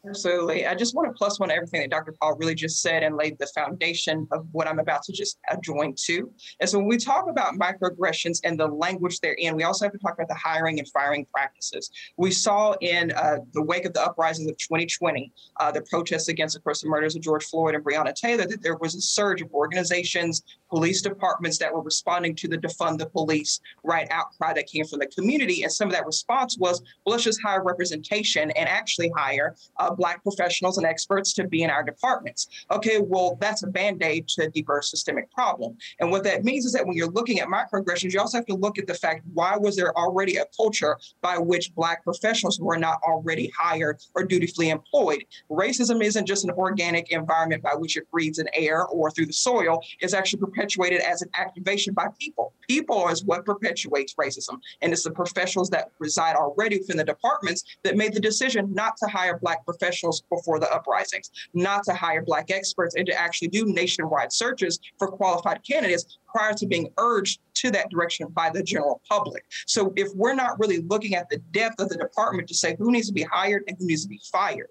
Absolutely. 0.07 0.65
I 0.65 0.75
just 0.75 0.95
want 0.95 1.09
to 1.09 1.13
plus 1.13 1.41
one 1.41 1.51
everything 1.51 1.81
that 1.81 1.89
Dr. 1.89 2.15
Paul 2.21 2.38
really 2.38 2.55
just 2.55 2.81
said 2.81 3.03
and 3.03 3.17
laid 3.17 3.38
the 3.38 3.47
foundation 3.47 4.27
of 4.31 4.47
what 4.53 4.65
I'm 4.65 4.79
about 4.79 5.03
to 5.03 5.12
just 5.12 5.38
join 5.62 5.93
to. 6.05 6.31
And 6.62 6.69
so 6.69 6.77
when 6.77 6.88
we 6.88 6.97
talk 6.97 7.27
about 7.29 7.55
microaggressions 7.55 8.39
and 8.45 8.57
the 8.57 8.67
language 8.67 9.19
they're 9.19 9.33
in, 9.33 9.57
we 9.57 9.63
also 9.63 9.83
have 9.83 9.91
to 9.91 9.99
talk 9.99 10.13
about 10.13 10.29
the 10.29 10.35
hiring 10.35 10.79
and 10.79 10.88
firing 10.88 11.25
practices. 11.33 11.91
We 12.15 12.31
saw 12.31 12.75
in 12.79 13.12
uh, 13.12 13.39
the 13.53 13.62
wake 13.62 13.83
of 13.83 13.93
the 13.93 14.01
uprisings 14.01 14.49
of 14.49 14.55
2020, 14.57 15.33
uh, 15.59 15.71
the 15.71 15.81
protests 15.81 16.29
against, 16.29 16.55
of 16.55 16.63
course, 16.63 16.81
the 16.81 16.88
murders 16.88 17.17
of 17.17 17.21
George 17.21 17.43
Floyd 17.43 17.75
and 17.75 17.83
Breonna 17.83 18.15
Taylor, 18.15 18.45
that 18.45 18.62
there 18.62 18.77
was 18.77 18.95
a 18.95 19.01
surge 19.01 19.41
of 19.41 19.53
organizations, 19.53 20.43
police 20.69 21.01
departments 21.01 21.57
that 21.57 21.73
were 21.73 21.81
responding 21.81 22.35
to 22.35 22.47
the 22.47 22.57
defund 22.57 22.99
the 22.99 23.05
police 23.07 23.59
right 23.83 24.07
outcry 24.12 24.53
that 24.53 24.67
came 24.67 24.85
from 24.85 24.99
the 24.99 25.07
community. 25.07 25.63
And 25.63 25.71
some 25.71 25.89
of 25.89 25.93
that 25.93 26.05
response 26.05 26.57
was, 26.57 26.81
well, 27.05 27.12
let's 27.13 27.23
just 27.23 27.41
hire 27.43 27.63
representation 27.63 28.51
and 28.51 28.69
actually 28.69 29.12
hire 29.17 29.55
uh, 29.77 29.88
Black 29.95 30.23
professionals 30.23 30.78
and 30.78 30.86
experts 30.86 31.34
to 31.34 31.47
be 31.47 31.63
in 31.63 31.69
our 31.69 31.84
departments. 31.84 32.47
Okay, 32.71 32.99
well, 32.99 33.38
that's 33.39 33.63
a 33.63 33.67
band 33.67 34.04
aid 34.04 34.28
to 34.30 34.43
a 34.43 34.49
deeper 34.49 34.82
systemic 34.82 35.32
problem. 35.32 35.78
And 35.99 36.12
what 36.12 36.23
that 36.23 36.43
means 36.43 36.65
is 36.65 36.73
that 36.73 36.86
when 36.86 36.95
you're 36.95 37.12
looking 37.12 37.39
at 37.39 37.47
microaggressions, 37.47 38.13
you 38.13 38.19
also 38.19 38.38
have 38.38 38.45
to 38.47 38.56
look 38.56 38.78
at 38.78 38.88
the 38.88 38.93
fact 38.93 39.23
why 39.34 39.58
was 39.58 39.75
there 39.75 39.97
already 39.97 40.38
a 40.38 40.45
culture 40.56 40.97
by 41.21 41.38
which 41.38 41.73
Black 41.75 42.04
professionals 42.04 42.60
were 42.60 42.78
not 42.78 42.99
already 43.08 43.52
hired 43.58 43.99
or 44.15 44.23
dutifully 44.23 44.69
employed? 44.69 45.23
Racism 45.49 46.04
isn't 46.04 46.25
just 46.25 46.43
an 46.43 46.52
organic 46.52 47.12
environment 47.12 47.63
by 47.63 47.73
which 47.75 47.97
it 47.97 48.10
breathes 48.12 48.39
in 48.39 48.47
air 48.54 48.86
or 48.86 49.12
through 49.12 49.25
the 49.25 49.34
soil, 49.34 49.82
it's 49.99 50.13
actually 50.13 50.39
perpetuated 50.39 51.02
as 51.02 51.21
an 51.21 51.30
activation 51.38 51.93
by 51.93 52.08
people. 52.19 52.54
People 52.67 53.08
is 53.10 53.23
what 53.23 53.45
perpetuates 53.45 54.15
racism. 54.15 54.60
And 54.82 54.93
it's 54.93 55.04
the 55.04 55.12
professionals 55.12 55.69
that 55.71 55.91
reside 55.99 56.36
already 56.36 56.80
within 56.80 56.97
the 56.97 57.04
departments 57.04 57.63
that 57.84 57.97
made 57.97 58.13
the 58.13 58.19
decision 58.19 58.73
not 58.73 58.97
to 58.97 59.08
hire 59.08 59.39
Black 59.41 59.65
professionals 59.65 59.78
professionals 59.79 60.21
before 60.29 60.59
the 60.59 60.71
uprisings, 60.71 61.31
not 61.53 61.83
to 61.85 61.93
hire 61.93 62.23
Black 62.23 62.51
experts, 62.51 62.95
and 62.95 63.05
to 63.07 63.13
actually 63.13 63.47
do 63.47 63.65
nationwide 63.65 64.31
searches 64.31 64.79
for 64.97 65.07
qualified 65.07 65.61
candidates 65.63 66.19
prior 66.27 66.53
to 66.53 66.67
being 66.67 66.91
urged 66.97 67.39
to 67.55 67.71
that 67.71 67.89
direction 67.89 68.27
by 68.29 68.49
the 68.49 68.63
general 68.63 69.01
public. 69.09 69.45
So 69.65 69.93
if 69.95 70.09
we're 70.15 70.35
not 70.35 70.59
really 70.59 70.79
looking 70.81 71.15
at 71.15 71.29
the 71.29 71.37
depth 71.51 71.79
of 71.79 71.89
the 71.89 71.97
department 71.97 72.47
to 72.49 72.53
say 72.55 72.75
who 72.77 72.91
needs 72.91 73.07
to 73.07 73.13
be 73.13 73.23
hired 73.23 73.63
and 73.67 73.77
who 73.79 73.87
needs 73.87 74.03
to 74.03 74.09
be 74.09 74.21
fired, 74.31 74.69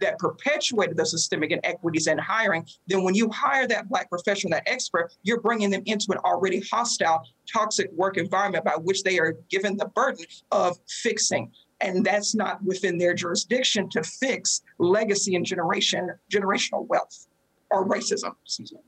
that 0.00 0.18
perpetuated 0.18 0.96
the 0.96 1.04
systemic 1.04 1.50
inequities 1.50 2.06
in 2.06 2.18
hiring, 2.18 2.66
then 2.86 3.02
when 3.02 3.14
you 3.14 3.28
hire 3.30 3.66
that 3.66 3.88
Black 3.88 4.08
professional, 4.08 4.50
that 4.52 4.62
expert, 4.66 5.12
you're 5.22 5.40
bringing 5.40 5.70
them 5.70 5.82
into 5.86 6.06
an 6.12 6.18
already 6.18 6.62
hostile, 6.70 7.22
toxic 7.52 7.90
work 7.92 8.16
environment 8.16 8.64
by 8.64 8.76
which 8.76 9.02
they 9.02 9.18
are 9.18 9.36
given 9.48 9.76
the 9.76 9.86
burden 9.88 10.24
of 10.50 10.78
fixing, 10.88 11.50
and 11.82 12.04
that's 12.04 12.34
not 12.34 12.62
within 12.64 12.98
their 12.98 13.14
jurisdiction 13.14 13.88
to 13.90 14.02
fix 14.02 14.62
legacy 14.78 15.34
and 15.34 15.44
generation 15.44 16.10
generational 16.32 16.86
wealth 16.86 17.26
or 17.70 17.86
racism. 17.86 18.34
Excuse 18.44 18.72
me. 18.72 18.80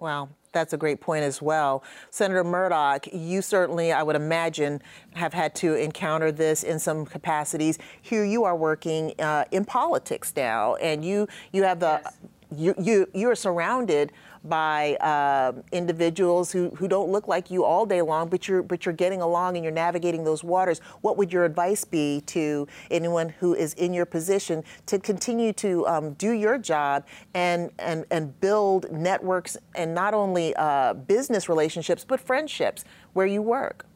Wow, 0.00 0.30
that's 0.52 0.72
a 0.72 0.78
great 0.78 1.00
point 1.00 1.24
as 1.24 1.42
well. 1.42 1.84
Senator 2.10 2.42
Murdock, 2.42 3.06
you 3.12 3.42
certainly, 3.42 3.92
I 3.92 4.02
would 4.02 4.16
imagine, 4.16 4.80
have 5.14 5.34
had 5.34 5.54
to 5.56 5.74
encounter 5.74 6.32
this 6.32 6.62
in 6.62 6.78
some 6.78 7.04
capacities. 7.04 7.78
Here 8.00 8.24
you 8.24 8.44
are 8.44 8.56
working 8.56 9.12
uh, 9.20 9.44
in 9.50 9.66
politics 9.66 10.32
now, 10.34 10.76
and 10.76 11.04
you 11.04 11.28
you 11.52 11.64
have 11.64 11.80
the 11.80 12.00
yes. 12.02 12.16
you 12.56 12.74
you 12.78 13.06
you 13.12 13.30
are 13.30 13.34
surrounded 13.34 14.12
by 14.44 14.94
uh, 14.96 15.52
individuals 15.72 16.52
who, 16.52 16.70
who 16.70 16.88
don't 16.88 17.10
look 17.10 17.28
like 17.28 17.50
you 17.50 17.64
all 17.64 17.84
day 17.86 18.02
long, 18.02 18.28
but 18.28 18.48
you're 18.48 18.62
but 18.62 18.86
you're 18.86 18.94
getting 18.94 19.20
along 19.20 19.56
and 19.56 19.64
you're 19.64 19.72
navigating 19.72 20.24
those 20.24 20.42
waters. 20.42 20.80
What 21.00 21.16
would 21.16 21.32
your 21.32 21.44
advice 21.44 21.84
be 21.84 22.22
to 22.26 22.66
anyone 22.90 23.28
who 23.28 23.54
is 23.54 23.74
in 23.74 23.92
your 23.92 24.06
position 24.06 24.64
to 24.86 24.98
continue 24.98 25.52
to 25.54 25.86
um, 25.86 26.12
do 26.14 26.32
your 26.32 26.58
job 26.58 27.04
and 27.34 27.70
and 27.78 28.04
and 28.10 28.38
build 28.40 28.90
networks 28.90 29.56
and 29.74 29.94
not 29.94 30.14
only 30.14 30.54
uh, 30.56 30.94
business 30.94 31.48
relationships 31.48 32.04
but 32.06 32.20
friendships 32.20 32.84
where 33.12 33.26
you 33.26 33.42
work? 33.42 33.86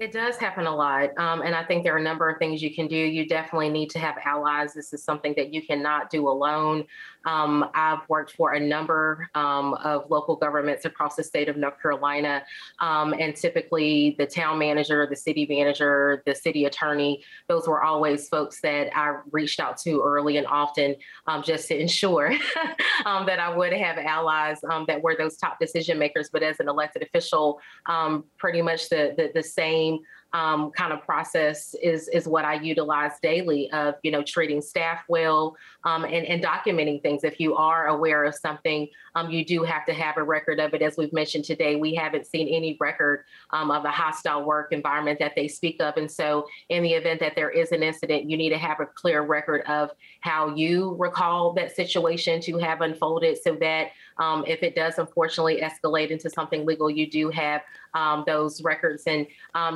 It 0.00 0.12
does 0.12 0.38
happen 0.38 0.64
a 0.64 0.74
lot. 0.74 1.10
Um, 1.18 1.42
and 1.42 1.54
I 1.54 1.62
think 1.62 1.84
there 1.84 1.94
are 1.94 1.98
a 1.98 2.02
number 2.02 2.26
of 2.30 2.38
things 2.38 2.62
you 2.62 2.74
can 2.74 2.88
do. 2.88 2.96
You 2.96 3.28
definitely 3.28 3.68
need 3.68 3.90
to 3.90 3.98
have 3.98 4.16
allies. 4.24 4.72
This 4.72 4.94
is 4.94 5.04
something 5.04 5.34
that 5.36 5.52
you 5.52 5.60
cannot 5.60 6.08
do 6.08 6.26
alone. 6.26 6.86
Um, 7.26 7.66
I've 7.74 8.08
worked 8.08 8.32
for 8.32 8.54
a 8.54 8.60
number 8.60 9.28
um, 9.34 9.74
of 9.74 10.10
local 10.10 10.36
governments 10.36 10.86
across 10.86 11.16
the 11.16 11.22
state 11.22 11.50
of 11.50 11.58
North 11.58 11.82
Carolina. 11.82 12.42
Um, 12.78 13.12
and 13.12 13.36
typically, 13.36 14.14
the 14.18 14.24
town 14.24 14.58
manager, 14.58 15.06
the 15.06 15.16
city 15.16 15.46
manager, 15.46 16.22
the 16.24 16.34
city 16.34 16.64
attorney, 16.64 17.22
those 17.46 17.68
were 17.68 17.82
always 17.82 18.26
folks 18.26 18.62
that 18.62 18.96
I 18.96 19.20
reached 19.32 19.60
out 19.60 19.76
to 19.82 20.00
early 20.02 20.38
and 20.38 20.46
often 20.46 20.96
um, 21.26 21.42
just 21.42 21.68
to 21.68 21.78
ensure 21.78 22.32
um, 23.04 23.26
that 23.26 23.38
I 23.38 23.54
would 23.54 23.74
have 23.74 23.98
allies 23.98 24.62
that 24.62 25.02
were 25.02 25.14
those 25.14 25.36
top 25.36 25.60
decision 25.60 25.98
makers. 25.98 26.30
But 26.32 26.42
as 26.42 26.58
an 26.58 26.70
elected 26.70 27.02
official, 27.02 27.60
pretty 28.38 28.62
much 28.62 28.88
the, 28.88 29.12
the, 29.18 29.30
the 29.34 29.42
same 29.42 29.89
team 29.90 30.04
um, 30.32 30.70
kind 30.70 30.92
of 30.92 31.02
process 31.02 31.74
is 31.82 32.08
is 32.08 32.28
what 32.28 32.44
I 32.44 32.54
utilize 32.54 33.12
daily 33.20 33.70
of 33.72 33.96
you 34.02 34.10
know 34.10 34.22
treating 34.22 34.62
staff 34.62 35.02
well 35.08 35.56
um, 35.84 36.04
and, 36.04 36.24
and 36.26 36.42
documenting 36.42 37.02
things. 37.02 37.24
If 37.24 37.40
you 37.40 37.56
are 37.56 37.88
aware 37.88 38.24
of 38.24 38.34
something, 38.34 38.88
um, 39.16 39.30
you 39.30 39.44
do 39.44 39.64
have 39.64 39.84
to 39.86 39.94
have 39.94 40.16
a 40.18 40.22
record 40.22 40.60
of 40.60 40.72
it. 40.74 40.82
As 40.82 40.96
we've 40.96 41.12
mentioned 41.12 41.44
today, 41.44 41.76
we 41.76 41.94
haven't 41.94 42.26
seen 42.26 42.46
any 42.48 42.76
record 42.78 43.24
um, 43.50 43.70
of 43.70 43.84
a 43.84 43.90
hostile 43.90 44.44
work 44.44 44.72
environment 44.72 45.18
that 45.18 45.32
they 45.34 45.48
speak 45.48 45.80
of, 45.80 45.96
and 45.96 46.10
so 46.10 46.46
in 46.68 46.82
the 46.82 46.92
event 46.92 47.18
that 47.20 47.34
there 47.34 47.50
is 47.50 47.72
an 47.72 47.82
incident, 47.82 48.30
you 48.30 48.36
need 48.36 48.50
to 48.50 48.58
have 48.58 48.78
a 48.78 48.86
clear 48.86 49.22
record 49.22 49.62
of 49.62 49.90
how 50.20 50.54
you 50.54 50.94
recall 50.98 51.52
that 51.54 51.74
situation 51.74 52.40
to 52.42 52.58
have 52.58 52.82
unfolded, 52.82 53.36
so 53.42 53.56
that 53.56 53.88
um, 54.18 54.44
if 54.46 54.62
it 54.62 54.76
does 54.76 54.98
unfortunately 54.98 55.60
escalate 55.62 56.10
into 56.10 56.30
something 56.30 56.64
legal, 56.64 56.90
you 56.90 57.10
do 57.10 57.30
have 57.30 57.62
um, 57.94 58.22
those 58.26 58.62
records 58.62 59.04
and 59.06 59.26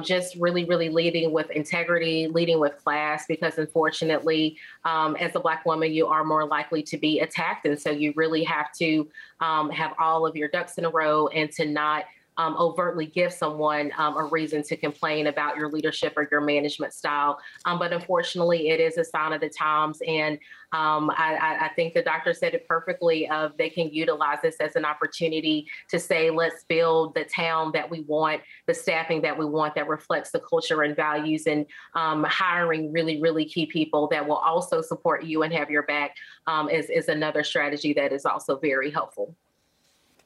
just 0.05 0.37
really, 0.45 0.65
really 0.65 0.91
leading 0.91 1.33
with 1.33 1.49
integrity, 1.51 2.29
leading 2.39 2.61
with 2.61 2.75
class, 2.85 3.25
because 3.27 3.57
unfortunately, 3.57 4.59
um, 4.85 5.17
as 5.17 5.35
a 5.35 5.41
Black 5.41 5.65
woman, 5.65 5.91
you 5.99 6.07
are 6.07 6.25
more 6.35 6.47
likely 6.47 6.83
to 6.83 6.97
be 6.99 7.21
attacked. 7.21 7.65
And 7.67 7.81
so 7.81 7.91
you 7.91 8.13
really 8.15 8.45
have 8.45 8.69
to 8.83 9.09
um, 9.41 9.71
have 9.71 9.93
all 9.99 10.27
of 10.27 10.37
your 10.37 10.49
ducks 10.49 10.77
in 10.77 10.85
a 10.85 10.91
row 10.91 11.29
and 11.29 11.51
to 11.53 11.65
not 11.65 12.05
um, 12.37 12.57
overtly 12.59 13.07
give 13.07 13.33
someone 13.33 13.93
um, 13.97 14.17
a 14.17 14.25
reason 14.25 14.63
to 14.65 14.77
complain 14.77 15.29
about 15.29 15.57
your 15.57 15.71
leadership 15.71 16.13
or 16.17 16.29
your 16.31 16.41
management 16.41 16.93
style. 16.93 17.39
Um, 17.65 17.79
but 17.79 17.93
unfortunately, 17.93 18.69
it 18.69 18.81
is 18.81 18.99
a 18.99 19.05
sign 19.05 19.33
of 19.33 19.41
the 19.41 19.49
times. 19.49 20.01
And 20.07 20.39
um, 20.75 21.09
I, 21.11 21.59
I, 21.61 21.71
think 21.77 21.95
the 21.95 22.03
doctor 22.03 22.35
said 22.35 22.53
it 22.53 22.67
perfectly 22.67 23.29
of 23.31 23.53
they 23.57 23.71
can 23.71 23.91
utilize 23.93 24.39
this 24.43 24.57
as 24.59 24.75
an 24.75 24.85
opportunity 24.85 25.69
to 25.89 26.01
say, 26.01 26.31
let's 26.31 26.65
build 26.65 27.15
the 27.15 27.25
town 27.25 27.71
that 27.75 27.89
we 27.89 28.01
want, 28.01 28.43
the 28.67 28.75
staffing 28.75 29.23
that 29.23 29.39
we 29.39 29.45
want 29.45 29.77
that 29.77 29.87
reflects 29.87 30.33
the 30.33 30.41
culture 30.41 30.83
and 30.83 30.97
values 30.97 31.47
and 31.47 31.65
um, 31.95 32.25
hiring 32.25 32.93
really, 32.93 33.23
really 33.23 33.45
key 33.45 33.67
people 33.67 34.09
that 34.09 34.27
will 34.27 34.35
also 34.35 34.81
support 34.81 35.23
you 35.23 35.45
and 35.45 35.53
have 35.53 35.71
your 35.71 35.85
back 35.85 36.17
um, 36.49 36.69
is, 36.69 36.91
is 36.91 37.09
another 37.09 37.45
strategy 37.45 37.93
that 37.93 38.13
is 38.13 38.27
also 38.27 38.59
very 38.59 38.91
helpful. 38.91 39.37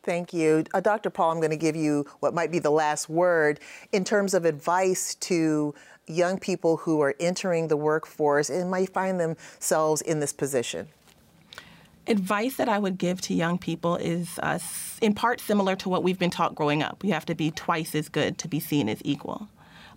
Thank 0.08 0.32
you. 0.32 0.64
Uh, 0.72 0.80
Dr. 0.80 1.10
Paul, 1.10 1.32
I'm 1.32 1.36
going 1.36 1.50
to 1.50 1.56
give 1.58 1.76
you 1.76 2.06
what 2.20 2.32
might 2.32 2.50
be 2.50 2.58
the 2.58 2.70
last 2.70 3.10
word 3.10 3.60
in 3.92 4.04
terms 4.04 4.32
of 4.32 4.46
advice 4.46 5.14
to 5.16 5.74
young 6.06 6.38
people 6.38 6.78
who 6.78 7.02
are 7.02 7.14
entering 7.20 7.68
the 7.68 7.76
workforce 7.76 8.48
and 8.48 8.70
might 8.70 8.88
find 8.88 9.20
themselves 9.20 10.00
in 10.00 10.20
this 10.20 10.32
position? 10.32 10.88
Advice 12.06 12.56
that 12.56 12.70
I 12.70 12.78
would 12.78 12.96
give 12.96 13.20
to 13.20 13.34
young 13.34 13.58
people 13.58 13.96
is 13.96 14.38
uh, 14.42 14.58
in 15.02 15.12
part 15.12 15.42
similar 15.42 15.76
to 15.76 15.90
what 15.90 16.02
we've 16.02 16.18
been 16.18 16.30
taught 16.30 16.54
growing 16.54 16.82
up. 16.82 17.04
You 17.04 17.12
have 17.12 17.26
to 17.26 17.34
be 17.34 17.50
twice 17.50 17.94
as 17.94 18.08
good 18.08 18.38
to 18.38 18.48
be 18.48 18.60
seen 18.60 18.88
as 18.88 19.02
equal. 19.04 19.50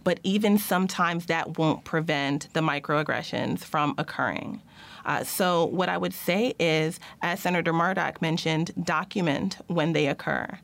But 0.04 0.20
even 0.24 0.58
sometimes 0.58 1.28
that 1.28 1.58
won't 1.58 1.84
prevent 1.84 2.52
the 2.54 2.62
microaggressions 2.62 3.60
from 3.60 3.96
occurring. 3.98 4.62
Uh, 5.06 5.24
so, 5.24 5.66
what 5.66 5.90
I 5.90 5.98
would 5.98 6.14
say 6.14 6.54
is, 6.60 7.00
as 7.22 7.40
Senator 7.40 7.74
Murdock 7.74 8.22
mentioned, 8.22 8.72
document 8.84 9.58
when 9.68 9.94
they 9.94 10.08
occur. 10.08 10.60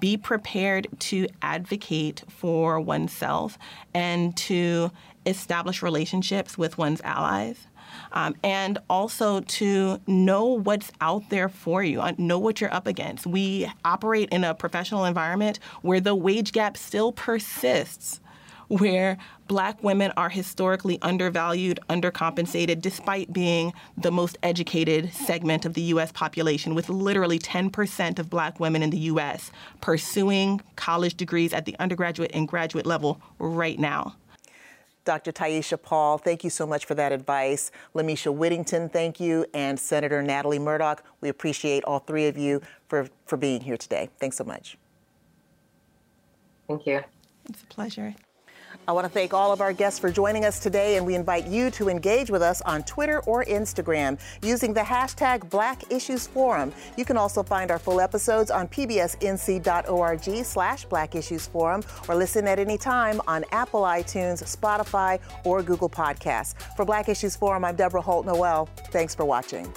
Be 0.00 0.16
prepared 0.16 0.88
to 1.00 1.26
advocate 1.42 2.22
for 2.28 2.80
oneself 2.80 3.58
and 3.92 4.36
to 4.38 4.90
establish 5.26 5.82
relationships 5.82 6.56
with 6.56 6.78
one's 6.78 7.00
allies. 7.02 7.66
Um, 8.12 8.34
and 8.42 8.78
also 8.88 9.40
to 9.40 10.00
know 10.06 10.46
what's 10.46 10.90
out 11.02 11.28
there 11.28 11.50
for 11.50 11.82
you, 11.82 12.00
uh, 12.00 12.12
know 12.16 12.38
what 12.38 12.60
you're 12.60 12.72
up 12.72 12.86
against. 12.86 13.26
We 13.26 13.70
operate 13.84 14.30
in 14.30 14.44
a 14.44 14.54
professional 14.54 15.04
environment 15.04 15.58
where 15.82 16.00
the 16.00 16.14
wage 16.14 16.52
gap 16.52 16.78
still 16.78 17.12
persists 17.12 18.20
where 18.72 19.18
black 19.48 19.82
women 19.84 20.10
are 20.16 20.30
historically 20.30 20.98
undervalued, 21.02 21.78
undercompensated, 21.90 22.80
despite 22.80 23.30
being 23.30 23.70
the 23.98 24.10
most 24.10 24.38
educated 24.42 25.12
segment 25.12 25.66
of 25.66 25.74
the 25.74 25.82
U.S. 25.82 26.10
population, 26.10 26.74
with 26.74 26.88
literally 26.88 27.38
10% 27.38 28.18
of 28.18 28.30
black 28.30 28.58
women 28.60 28.82
in 28.82 28.88
the 28.88 28.98
U.S. 28.98 29.50
pursuing 29.82 30.62
college 30.76 31.16
degrees 31.18 31.52
at 31.52 31.66
the 31.66 31.76
undergraduate 31.78 32.30
and 32.32 32.48
graduate 32.48 32.86
level 32.86 33.20
right 33.38 33.78
now. 33.78 34.16
Dr. 35.04 35.32
Tyisha 35.32 35.82
Paul, 35.82 36.16
thank 36.16 36.42
you 36.42 36.48
so 36.48 36.66
much 36.66 36.86
for 36.86 36.94
that 36.94 37.12
advice. 37.12 37.72
Lamisha 37.94 38.32
Whittington, 38.32 38.88
thank 38.88 39.20
you. 39.20 39.44
And 39.52 39.78
Senator 39.78 40.22
Natalie 40.22 40.60
Murdock, 40.60 41.04
we 41.20 41.28
appreciate 41.28 41.84
all 41.84 41.98
three 41.98 42.26
of 42.26 42.38
you 42.38 42.62
for, 42.88 43.08
for 43.26 43.36
being 43.36 43.60
here 43.60 43.76
today. 43.76 44.08
Thanks 44.18 44.36
so 44.36 44.44
much. 44.44 44.78
Thank 46.68 46.86
you. 46.86 47.02
It's 47.50 47.62
a 47.62 47.66
pleasure. 47.66 48.14
I 48.88 48.92
want 48.92 49.04
to 49.04 49.12
thank 49.12 49.32
all 49.32 49.52
of 49.52 49.60
our 49.60 49.72
guests 49.72 49.98
for 50.00 50.10
joining 50.10 50.44
us 50.44 50.58
today, 50.58 50.96
and 50.96 51.06
we 51.06 51.14
invite 51.14 51.46
you 51.46 51.70
to 51.72 51.88
engage 51.88 52.30
with 52.30 52.42
us 52.42 52.60
on 52.62 52.82
Twitter 52.82 53.20
or 53.20 53.44
Instagram 53.44 54.18
using 54.42 54.74
the 54.74 54.80
hashtag 54.80 55.48
Black 55.50 55.90
Issues 55.90 56.26
Forum. 56.26 56.72
You 56.96 57.04
can 57.04 57.16
also 57.16 57.42
find 57.44 57.70
our 57.70 57.78
full 57.78 58.00
episodes 58.00 58.50
on 58.50 58.66
pbsnc.org 58.68 60.44
slash 60.44 60.84
Black 60.86 61.14
Issues 61.14 61.46
Forum 61.46 61.82
or 62.08 62.16
listen 62.16 62.48
at 62.48 62.58
any 62.58 62.76
time 62.76 63.20
on 63.28 63.44
Apple 63.52 63.82
iTunes, 63.82 64.42
Spotify, 64.42 65.20
or 65.44 65.62
Google 65.62 65.88
Podcasts. 65.88 66.54
For 66.76 66.84
Black 66.84 67.08
Issues 67.08 67.36
Forum, 67.36 67.64
I'm 67.64 67.76
Deborah 67.76 68.02
Holt 68.02 68.26
Noel. 68.26 68.68
Thanks 68.90 69.14
for 69.14 69.24
watching. 69.24 69.72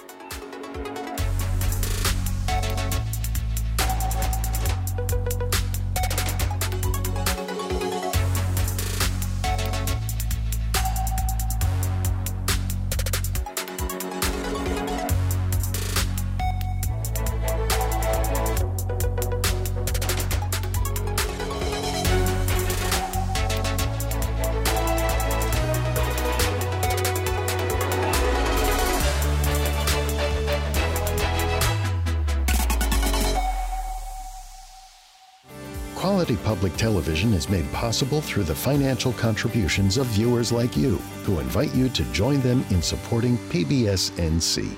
Public 36.65 36.79
television 36.79 37.31
is 37.33 37.47
made 37.47 37.71
possible 37.71 38.21
through 38.21 38.43
the 38.43 38.55
financial 38.55 39.13
contributions 39.13 39.97
of 39.97 40.07
viewers 40.07 40.51
like 40.51 40.75
you, 40.75 40.97
who 41.23 41.39
invite 41.39 41.75
you 41.75 41.89
to 41.89 42.03
join 42.05 42.41
them 42.41 42.65
in 42.71 42.81
supporting 42.81 43.37
PBS 43.49 44.09
NC. 44.13 44.75